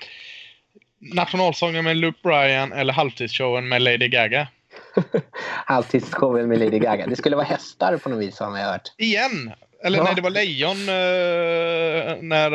[0.98, 4.48] Nationalsången med Luke Bryan eller halvtidsshowen med Lady Gaga?
[5.66, 7.06] halvtidsshowen med Lady Gaga.
[7.06, 8.92] Det skulle vara hästar på något vis har man hört.
[8.96, 9.52] Igen!
[9.84, 10.04] Eller ja.
[10.04, 12.52] nej, det var lejon eh, när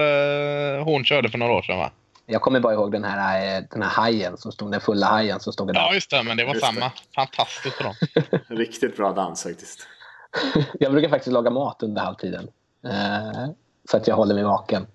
[0.77, 1.91] eh, hon körde för några år sedan va?
[2.25, 5.39] Jag kommer bara ihåg den här, eh, den här hajen som stod, den fulla hajen
[5.39, 5.73] som stod där.
[5.73, 6.79] Ja, just det, men det var just samma.
[6.79, 6.91] Det.
[7.15, 7.93] Fantastiskt bra.
[8.47, 9.87] Riktigt bra dans faktiskt.
[10.79, 12.47] jag brukar faktiskt laga mat under halvtiden.
[12.85, 13.49] Eh,
[13.91, 14.87] så att jag håller mig vaken.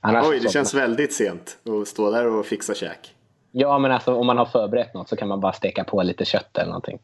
[0.00, 3.14] Annars Oj, det känns väldigt sent att stå där och fixa käk.
[3.52, 6.24] Ja, men alltså om man har förberett något så kan man bara steka på lite
[6.24, 6.98] kött eller någonting.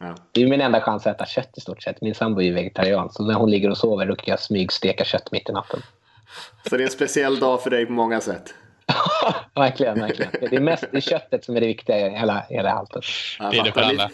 [0.00, 0.14] Ja.
[0.32, 2.00] Det är min enda chans att äta kött i stort sett.
[2.00, 5.04] Min sambo är ju vegetarian, så när hon ligger och sover då kan jag smygsteka
[5.04, 5.82] kött mitt i natten.
[6.68, 8.54] Så det är en speciell dag för dig på många sätt?
[9.54, 10.32] verkligen, verkligen.
[10.40, 13.04] Det är mest det är köttet som är det viktiga i hela, hela alltet.
[13.38, 14.10] det är det för alla.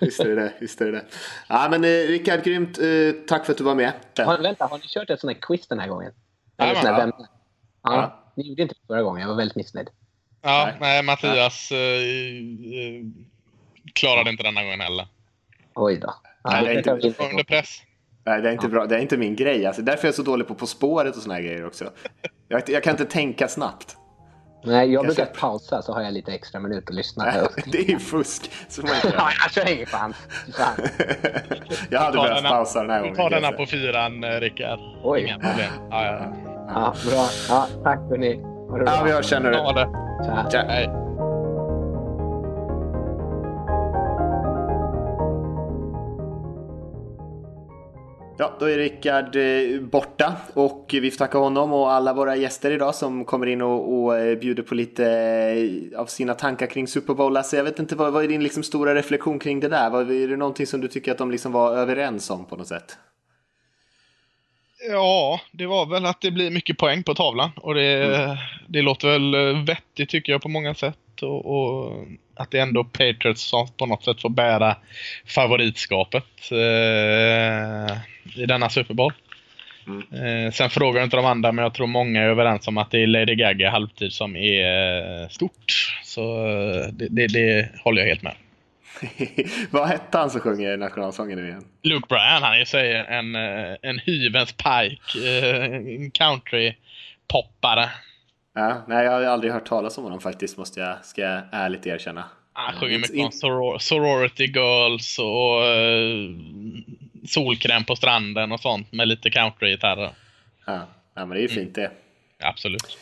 [0.00, 0.52] visst är det.
[0.60, 1.04] Visst är det, det.
[1.48, 2.78] Ja, men eh, Rickard, grymt.
[2.78, 3.92] Eh, tack för att du var med.
[4.18, 6.12] Har, vänta, har ni kört ett sånt här quiz den här gången?
[6.58, 7.10] Eller ja, ja.
[7.18, 7.26] ja.
[7.82, 8.32] ja.
[8.36, 9.20] Ni gjorde inte det förra gången.
[9.20, 9.88] Jag var väldigt missnöjd.
[10.42, 11.78] Ja, nej, nej Mattias eh,
[13.92, 15.06] klarade inte denna gången heller.
[15.74, 16.14] Oj då.
[16.44, 17.82] Ja, Nej, det är inte, under press.
[18.26, 18.86] Nej, det är inte bra.
[18.86, 19.66] Det är inte min grej.
[19.66, 21.90] Alltså, därför är jag så dålig på På spåret och såna här grejer också.
[22.48, 23.96] Jag, jag kan inte tänka snabbt.
[24.64, 27.24] Nej, jag brukar pausa så har jag lite extra minut att lyssna.
[27.24, 28.50] Nej, det är ju fusk.
[28.68, 30.16] Så man inte ja, jag kör ingen chans.
[31.90, 33.14] jag hade behövt pausa den här gången.
[33.14, 34.80] Vi tar denna på fyran, eh, Rickard.
[35.02, 35.20] Oj.
[35.20, 35.72] Inga problem.
[35.90, 36.32] Ja, ja.
[36.68, 37.28] ja bra.
[37.48, 38.40] Ja, tack hörni.
[38.86, 39.54] Ja, vi hörs sen.
[39.54, 39.88] Ha det.
[40.50, 40.64] Tja.
[40.68, 41.11] Hej.
[48.52, 52.70] Ja, då är Rickard eh, borta och vi får tacka honom och alla våra gäster
[52.70, 56.88] idag som kommer in och, och eh, bjuder på lite eh, av sina tankar kring
[56.88, 57.36] Super Bowl.
[57.36, 59.90] Alltså, jag vet inte, vad, vad är din liksom stora reflektion kring det där?
[59.90, 62.68] Vad, är det någonting som du tycker att de liksom var överens om på något
[62.68, 62.98] sätt?
[64.88, 68.36] Ja, det var väl att det blir mycket poäng på tavlan och det, mm.
[68.68, 71.22] det låter väl vettigt tycker jag på många sätt.
[71.22, 74.76] Och, och, att det är ändå Patriots som på något sätt får bära
[75.26, 76.24] favoritskapet.
[76.50, 77.96] Eh,
[78.34, 79.12] i denna Super Bowl.
[79.86, 80.46] Mm.
[80.46, 82.90] Eh, sen frågar jag inte de andra, men jag tror många är överens om att
[82.90, 85.92] det är Lady Gaga halvtid som är eh, stort.
[86.04, 88.34] Så eh, det, det, det håller jag helt med.
[89.70, 91.64] Vad hette han som sjunger nationalsången nu igen?
[91.82, 95.28] Luke Bryan, han är ju sig en, eh, en hyvens pike.
[95.28, 97.90] Eh, en country-poppare.
[98.54, 101.86] Ja, nej, jag har aldrig hört talas om honom faktiskt, måste jag, ska jag ärligt
[101.86, 102.24] erkänna.
[102.52, 106.30] Han sjunger mycket om soror sorority girls och uh,
[107.26, 110.10] solkräm på stranden och sånt med lite countrygitarrer.
[110.66, 111.90] Ja, ja, men det är ju fint det.
[112.38, 112.98] Absolut.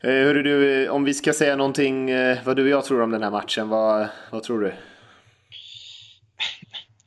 [0.00, 2.10] Hörru du, om vi ska säga någonting
[2.44, 4.72] vad du och jag tror om den här matchen, vad, vad tror du?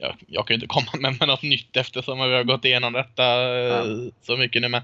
[0.05, 2.93] Jag, jag kan ju inte komma med, med något nytt eftersom vi har gått igenom
[2.93, 3.83] detta eh, ja.
[4.21, 4.67] så mycket nu.
[4.67, 4.81] Men,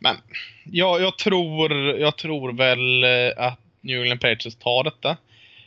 [0.00, 0.16] men
[0.64, 3.04] ja, jag, tror, jag tror väl
[3.36, 5.16] att New England Patriots tar detta.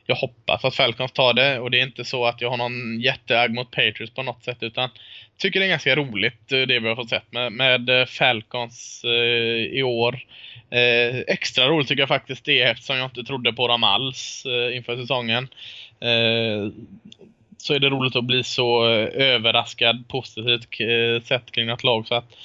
[0.05, 3.01] Jag hoppas att Falcons tar det och det är inte så att jag har någon
[3.01, 4.89] jätteagg mot Patriots på något sätt utan
[5.37, 9.83] tycker det är ganska roligt det vi har fått sett med, med Falcons eh, i
[9.83, 10.25] år.
[10.69, 14.77] Eh, extra roligt tycker jag faktiskt det eftersom jag inte trodde på dem alls eh,
[14.77, 15.47] inför säsongen.
[15.99, 16.71] Eh,
[17.63, 22.07] så är det roligt att bli så eh, överraskad positivt eh, sett kring något lag.
[22.07, 22.35] Så att,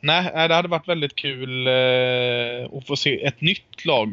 [0.00, 4.08] nej, eh, det hade varit väldigt kul eh, att få se ett nytt lag.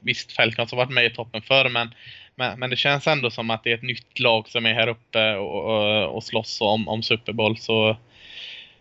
[0.00, 1.94] Visst, Falcons har varit med i toppen förr, men,
[2.34, 4.88] men, men, det känns ändå som att det är ett nytt lag som är här
[4.88, 7.58] uppe och, och, och slåss om, om Super Bowl.
[7.58, 7.96] Så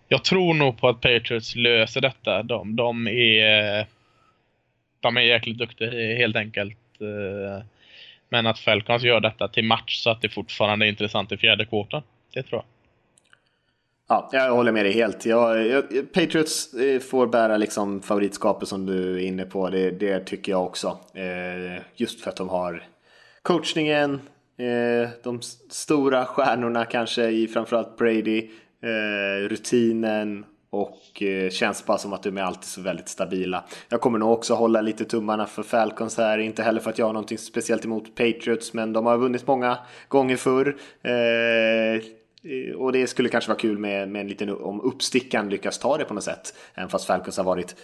[0.07, 2.43] jag tror nog på att Patriots löser detta.
[2.43, 3.86] De, de är
[4.99, 6.78] de är jäkligt duktiga helt enkelt.
[7.01, 7.65] Eh,
[8.30, 11.65] men att Falcons gör detta till match så att det fortfarande är intressant i fjärde
[11.65, 12.01] kvarten.
[12.34, 12.65] Det tror jag.
[14.07, 15.26] Ja, jag håller med dig helt.
[15.26, 19.69] Jag, jag, Patriots eh, får bära liksom favoritskapet som du är inne på.
[19.69, 20.99] Det, det tycker jag också.
[21.13, 22.84] Eh, just för att de har
[23.41, 24.13] coachningen,
[24.57, 28.49] eh, de stora stjärnorna kanske i framförallt Brady,
[28.84, 30.45] eh, rutinen
[30.82, 33.63] och eh, känns bara som att de är alltid så väldigt stabila.
[33.89, 37.05] Jag kommer nog också hålla lite tummarna för Falcons här, inte heller för att jag
[37.05, 40.78] har någonting speciellt emot Patriots, men de har vunnit många gånger förr.
[41.01, 45.80] Eh, eh och det skulle kanske vara kul med, med en liten, om uppstickan lyckas
[45.80, 46.53] ta det på något sätt.
[46.73, 47.76] Även fast Falcons har varit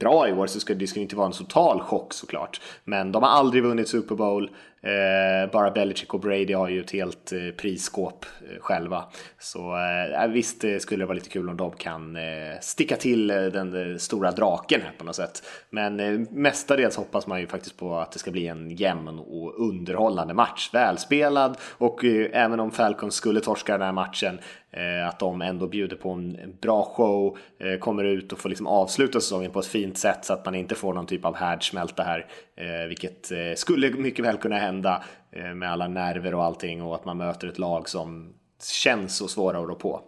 [0.00, 2.60] bra i år så skulle det skulle inte vara en total chock såklart.
[2.84, 4.50] Men de har aldrig vunnit Super Bowl.
[4.82, 9.04] Eh, bara Belichick och Brady har ju ett helt eh, prisskåp eh, själva.
[9.38, 9.76] Så
[10.22, 12.22] eh, visst eh, skulle det vara lite kul om de kan eh,
[12.60, 15.42] sticka till eh, den eh, stora draken här på något sätt.
[15.70, 19.68] Men eh, mestadels hoppas man ju faktiskt på att det ska bli en jämn och
[19.68, 20.70] underhållande match.
[20.72, 24.38] Välspelad och eh, även om Falcons skulle torska den här matchen
[25.08, 27.38] att de ändå bjuder på en bra show,
[27.80, 30.74] kommer ut och får liksom avsluta säsongen på ett fint sätt så att man inte
[30.74, 32.26] får någon typ av härdsmälta här.
[32.88, 35.02] Vilket skulle mycket väl kunna hända
[35.54, 38.34] med alla nerver och allting och att man möter ett lag som
[38.82, 40.02] känns så svåra att rå på.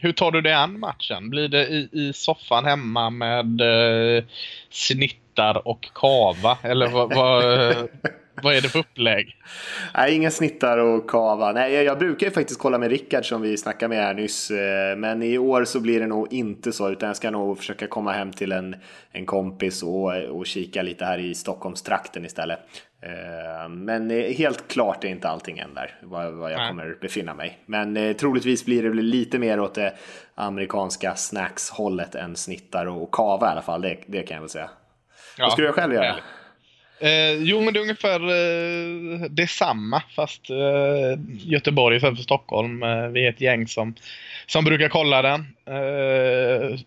[0.00, 1.30] Hur tar du dig an matchen?
[1.30, 4.24] Blir det i, i soffan hemma med eh,
[4.70, 6.58] snittar och kava?
[6.62, 7.42] Eller vad, vad,
[8.42, 9.36] vad är det för upplägg?
[9.94, 11.52] Nej, inga snittar och kava.
[11.52, 14.50] Nej, jag, jag brukar ju faktiskt kolla med Rickard som vi snackade med här nyss.
[14.50, 17.86] Eh, men i år så blir det nog inte så, utan jag ska nog försöka
[17.86, 18.76] komma hem till en,
[19.12, 22.58] en kompis och, och kika lite här i Stockholmstrakten istället.
[23.02, 27.58] Eh, men helt klart är inte allting än där, var, jag kommer befinna mig.
[27.66, 29.94] Men eh, troligtvis blir det lite mer åt det
[30.34, 34.70] amerikanska snackshållet än snittar och kava i alla fall, det, det kan jag väl säga.
[35.38, 35.44] Ja.
[35.44, 36.16] Vad skulle jag själv göra?
[37.02, 42.82] Eh, jo, men det är ungefär eh, detsamma fast eh, Göteborg istället för Stockholm.
[42.82, 43.94] Eh, vi är ett gäng som,
[44.52, 45.46] som brukar kolla den.
[45.66, 46.78] Eh,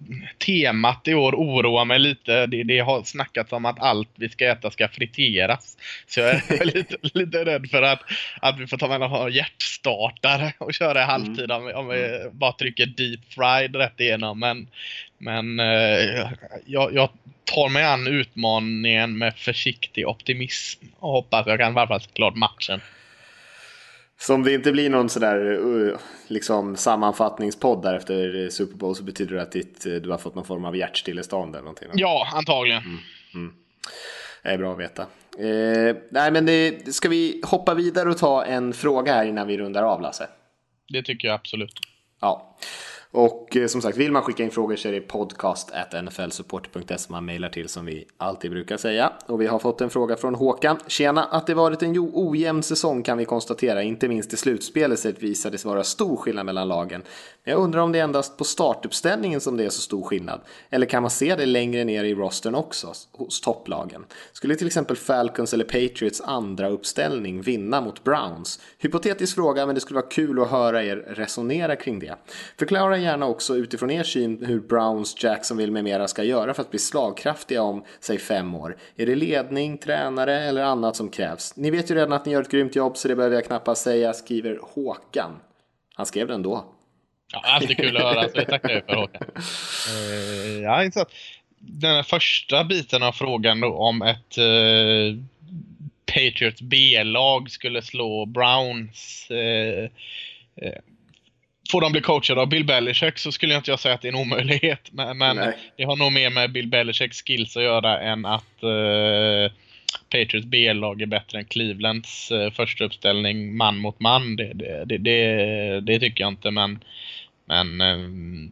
[0.45, 2.45] temat i år oroar mig lite.
[2.45, 5.78] Det, det har snackats om att allt vi ska äta ska friteras.
[6.07, 7.99] Så jag är lite, lite rädd för att,
[8.41, 12.38] att vi får ta med någon hjärtstartare och köra i halvtid om, om vi mm.
[12.38, 14.39] bara trycker deep fried rätt igenom.
[14.39, 14.68] Men,
[15.18, 16.30] men eh,
[16.66, 17.09] jag, jag
[17.43, 22.82] tar mig an utmaningen med försiktig optimism och hoppas jag kan fall klart matchen.
[24.20, 25.97] Så om det inte blir någon sådär uh,
[26.28, 30.45] liksom sammanfattningspodd där efter Super Bowl så betyder det att ditt, du har fått någon
[30.45, 31.88] form av hjärtstillestånd eller någonting?
[31.93, 32.84] Ja, antagligen.
[32.84, 32.99] Mm,
[33.34, 33.53] mm.
[34.43, 35.01] Det är bra att veta.
[35.39, 39.57] Eh, nej, men det, ska vi hoppa vidare och ta en fråga här innan vi
[39.57, 40.28] rundar av, Lasse?
[40.89, 41.80] Det tycker jag absolut.
[42.22, 42.57] Ja.
[43.16, 47.49] Och eh, som sagt, vill man skicka in frågor så är det podcast.nflsupport.se man mejlar
[47.49, 49.13] till som vi alltid brukar säga.
[49.26, 50.78] Och vi har fått en fråga från Håkan.
[50.88, 55.57] Tjena, att det varit en ojämn säsong kan vi konstatera, inte minst i slutspelet visade
[55.57, 57.03] sig vara stor skillnad mellan lagen.
[57.43, 60.41] Men jag undrar om det är endast på startuppställningen som det är så stor skillnad?
[60.70, 64.05] Eller kan man se det längre ner i rostern också, hos topplagen?
[64.34, 68.59] Skulle till exempel Falcons eller Patriots andra uppställning vinna mot Browns?
[68.80, 72.16] Hypotetisk fråga, men det skulle vara kul att höra er resonera kring det.
[72.57, 76.70] Förklara gärna också utifrån er syn hur Browns, Jacksonville med mera ska göra för att
[76.70, 78.78] bli slagkraftiga om, säg fem år.
[78.97, 81.58] Är det ledning, tränare eller annat som krävs?
[81.58, 83.84] Ni vet ju redan att ni gör ett grymt jobb så det behöver jag knappast
[83.84, 85.32] säga, skriver Håkan.
[85.95, 86.66] Han skrev den då.
[87.34, 89.28] Ja, alltid kul att höra, så det tackar jag för Håkan.
[89.28, 91.10] Uh, ja, intressant.
[91.60, 95.20] Den första biten av frågan då om ett uh,
[96.06, 99.89] Patriots B-lag skulle slå Browns uh,
[101.72, 104.13] Får de bli coachade av Bill Belichick så skulle jag inte säga att det är
[104.13, 104.89] en omöjlighet.
[104.91, 109.51] Men, men det har nog mer med Bill Belichicks skills att göra än att uh,
[110.09, 114.36] Patriots B-lag är bättre än Clevelands uh, första uppställning man mot man.
[114.36, 114.53] Det,
[114.86, 116.84] det, det, det, tycker jag inte men,
[117.45, 118.49] men uh,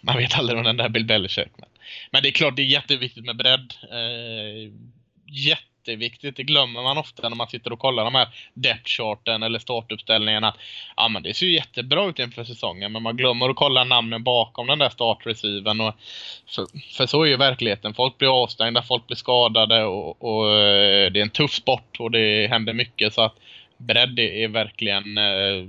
[0.00, 1.52] man vet aldrig om den där Bill Belichick.
[1.56, 1.68] Men,
[2.10, 3.74] men det är klart det är jätteviktigt med bredd.
[3.92, 4.72] Uh,
[5.26, 6.36] jätte jätteviktigt.
[6.36, 10.54] Det glömmer man ofta när man sitter och kollar de här depth-charten eller startuppställningarna.
[10.96, 14.22] Ja, men det ser ju jättebra ut inför säsongen, men man glömmer att kolla namnen
[14.22, 15.80] bakom den där startreceiven.
[15.80, 15.94] Och
[16.46, 16.66] för,
[16.96, 17.94] för så är ju verkligheten.
[17.94, 22.10] Folk blir avstängda, folk blir skadade och, och eh, det är en tuff sport och
[22.10, 23.14] det händer mycket.
[23.14, 23.34] Så att
[23.76, 25.66] bredd är verkligen, eh,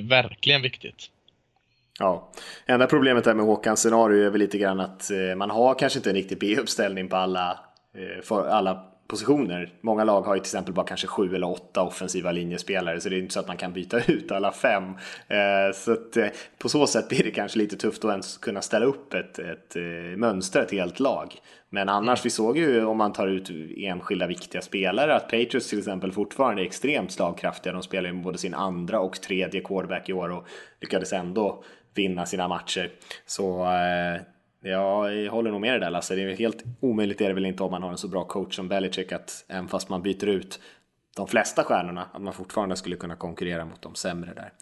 [0.00, 1.08] verkligen viktigt.
[1.98, 2.28] Ja,
[2.66, 5.98] enda problemet där med Håkans scenario är väl lite grann att eh, man har kanske
[5.98, 7.50] inte en riktig B-uppställning på alla,
[7.94, 9.72] eh, för alla positioner.
[9.80, 13.16] Många lag har ju till exempel bara kanske sju eller åtta offensiva linjespelare så det
[13.16, 14.84] är inte så att man kan byta ut alla fem.
[15.28, 16.26] Eh, så att eh,
[16.58, 19.76] på så sätt blir det kanske lite tufft att ens kunna ställa upp ett, ett
[19.76, 19.82] eh,
[20.16, 21.34] mönster, ett helt lag.
[21.68, 25.78] Men annars, vi såg ju om man tar ut enskilda viktiga spelare att Patriots till
[25.78, 27.72] exempel fortfarande är extremt slagkraftiga.
[27.72, 30.46] De spelar ju både sin andra och tredje quarterback i år och
[30.80, 32.90] lyckades ändå vinna sina matcher.
[33.26, 33.66] Så
[34.64, 36.14] Ja, jag håller nog med dig där Lasse.
[36.14, 38.56] Det är helt omöjligt är det väl inte om man har en så bra coach
[38.56, 40.60] som Belichick att även fast man byter ut
[41.16, 44.52] de flesta stjärnorna att man fortfarande skulle kunna konkurrera mot de sämre där.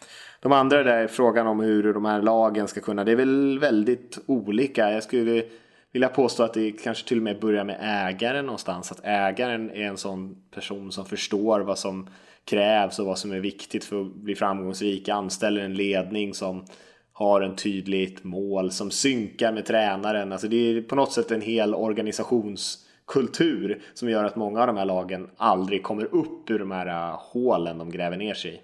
[0.40, 4.18] De andra där, frågan om hur de här lagen ska kunna, det är väl väldigt
[4.26, 4.92] olika.
[4.92, 5.44] Jag skulle
[5.92, 8.92] vilja påstå att det kanske till och med börjar med ägaren någonstans.
[8.92, 12.09] Att ägaren är en sån person som förstår vad som
[12.44, 15.09] krävs och vad som är viktigt för att bli framgångsrik.
[15.09, 16.64] Anställer en ledning som
[17.20, 20.32] har en tydligt mål som synkar med tränaren.
[20.32, 24.76] Alltså det är på något sätt en hel organisationskultur som gör att många av de
[24.76, 28.60] här lagen aldrig kommer upp ur de här äh, hålen de gräver ner sig i.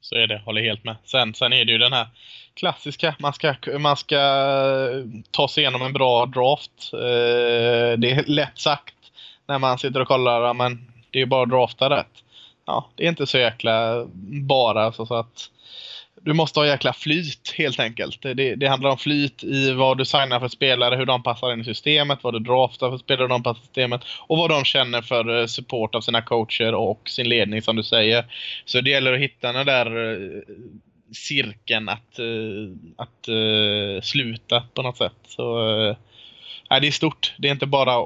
[0.00, 0.96] Så är det, håller helt med.
[1.04, 2.06] Sen, sen är det ju den här
[2.54, 6.92] klassiska, man ska, man ska äh, ta sig igenom en bra draft.
[6.92, 6.98] Äh,
[7.98, 8.94] det är lätt sagt
[9.46, 12.24] när man sitter och kollar, men det är ju bara att drafta rätt.
[12.66, 14.06] Ja, det är inte så jäkla
[14.42, 15.50] bara så att
[16.24, 18.22] du måste ha jäkla flyt helt enkelt.
[18.22, 21.60] Det, det, handlar om flyt i vad du signar för spelare, hur de passar in
[21.60, 24.64] i systemet, vad du draftar för spelare, hur de passar i systemet och vad de
[24.64, 28.24] känner för eh, support av sina coacher och sin ledning som du säger.
[28.64, 30.40] Så det gäller att hitta den där eh,
[31.12, 33.28] cirkeln att, eh, att
[34.04, 35.16] sluta på något sätt.
[35.26, 35.96] Så,
[36.70, 37.34] Nej, det är stort.
[37.38, 37.96] Det är inte bara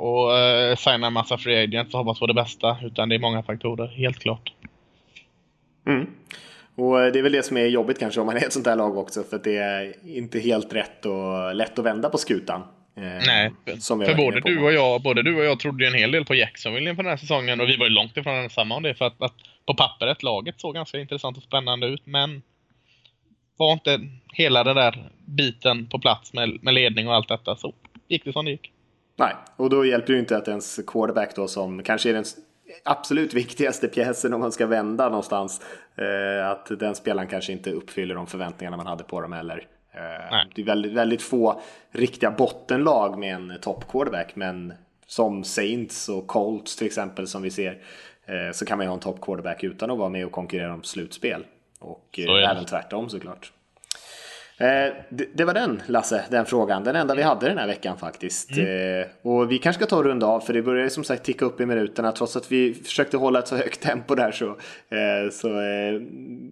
[0.72, 3.42] att signa en massa free agents och hoppas på det bästa, utan det är många
[3.42, 4.52] faktorer, helt klart.
[5.86, 6.06] Mm.
[6.78, 8.66] Och eh, det är väl det som är jobbigt kanske om man är ett sånt
[8.66, 12.18] här lag också för att det är inte helt rätt och lätt att vända på
[12.18, 12.62] skutan.
[12.96, 13.52] Eh, Nej,
[13.86, 16.90] för både du, och jag, både du och jag trodde en hel del på Jacksonville
[16.90, 19.22] inför den här säsongen och vi var ju långt ifrån ensamma om det för att,
[19.22, 19.34] att
[19.66, 22.42] på pappret laget såg ganska intressant och spännande ut men
[23.56, 24.00] var inte
[24.32, 27.72] hela den där biten på plats med, med ledning och allt detta så
[28.08, 28.72] gick det som det gick.
[29.16, 32.24] Nej, och då hjälper det ju inte att ens quarterback då som kanske är den
[32.84, 35.62] absolut viktigaste pjäsen om man ska vända någonstans.
[35.96, 39.66] Eh, att den spelaren kanske inte uppfyller de förväntningarna man hade på dem heller.
[39.92, 41.60] Eh, det är väldigt, väldigt få
[41.90, 44.72] riktiga bottenlag med en top quarterback men
[45.06, 47.78] som Saints och Colts till exempel som vi ser
[48.26, 50.74] eh, så kan man ju ha en top quarterback utan att vara med och konkurrera
[50.74, 51.46] om slutspel.
[51.80, 53.52] Och även tvärtom såklart.
[54.60, 56.84] Eh, det, var den Lasse, den frågan.
[56.84, 58.50] Den enda vi hade den här veckan faktiskt.
[58.50, 59.00] Mm.
[59.00, 61.44] Eh, och vi kanske ska ta och runda av för det börjar som sagt ticka
[61.44, 62.12] upp i minuterna.
[62.12, 65.48] Trots att vi försökte hålla ett så högt tempo där så, eh, så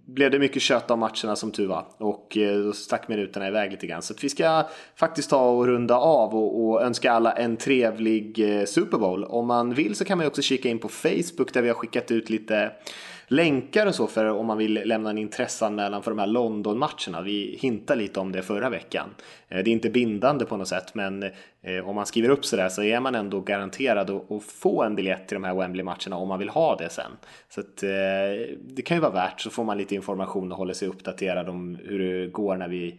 [0.07, 1.85] blev det mycket kött av matcherna som tur var.
[1.99, 4.03] Och då stack minuterna iväg lite grann.
[4.03, 8.99] Så vi ska faktiskt ta och runda av och, och önska alla en trevlig Super
[8.99, 9.25] Bowl.
[9.25, 12.11] Om man vill så kan man också kika in på Facebook där vi har skickat
[12.11, 12.73] ut lite
[13.29, 17.23] länkar och så för om man vill lämna en intresseanmälan för de här London-matcherna.
[17.23, 19.15] Vi hintade lite om det förra veckan.
[19.49, 21.23] Eh, det är inte bindande på något sätt men
[21.63, 25.29] eh, om man skriver upp sådär så är man ändå garanterad att få en biljett
[25.29, 27.11] till de här Wembley-matcherna om man vill ha det sen.
[27.49, 30.75] Så att, eh, det kan ju vara värt så får man lite information och håller
[30.75, 32.99] sig uppdaterad om hur det går när vi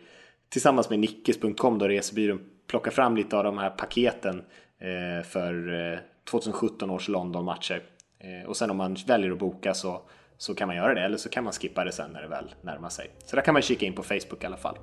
[0.50, 4.42] tillsammans med Nickes.com då resebyrån plockar fram lite av de här paketen
[5.26, 6.00] för
[6.30, 7.82] 2017 års London-matcher.
[8.48, 10.02] Och sen om man väljer att boka så
[10.38, 12.54] så kan man göra det eller så kan man skippa det sen när det väl
[12.62, 13.08] närmar sig.
[13.26, 14.78] Så där kan man kika in på Facebook i alla fall.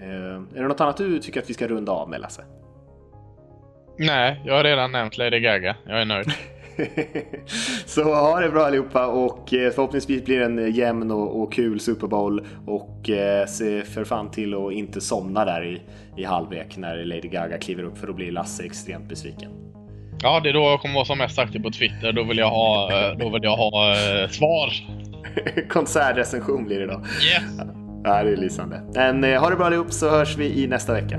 [0.00, 2.44] är det något annat du tycker att vi ska runda av med Lasse?
[3.98, 5.76] Nej, jag har redan nämnt Lady Gaga.
[5.86, 6.26] Jag är nöjd.
[7.86, 11.80] Så ha det bra allihopa och eh, förhoppningsvis blir det en jämn och, och kul
[11.80, 15.82] Super Bowl och eh, se för fan till att inte somna där i,
[16.16, 19.50] i halvlek när Lady Gaga kliver upp för att bli Lasse extremt besviken.
[20.24, 22.12] Ja, det är då jag kommer vara som mest aktiv på Twitter.
[22.12, 24.72] Då vill jag ha, eh, då vill jag ha uh, svar.
[25.68, 26.92] Konsertrecension blir det då.
[26.92, 27.42] Yes!
[28.04, 28.80] Ja, det är lysande.
[28.94, 31.18] Men eh, ha det bra allihop så hörs vi i nästa vecka.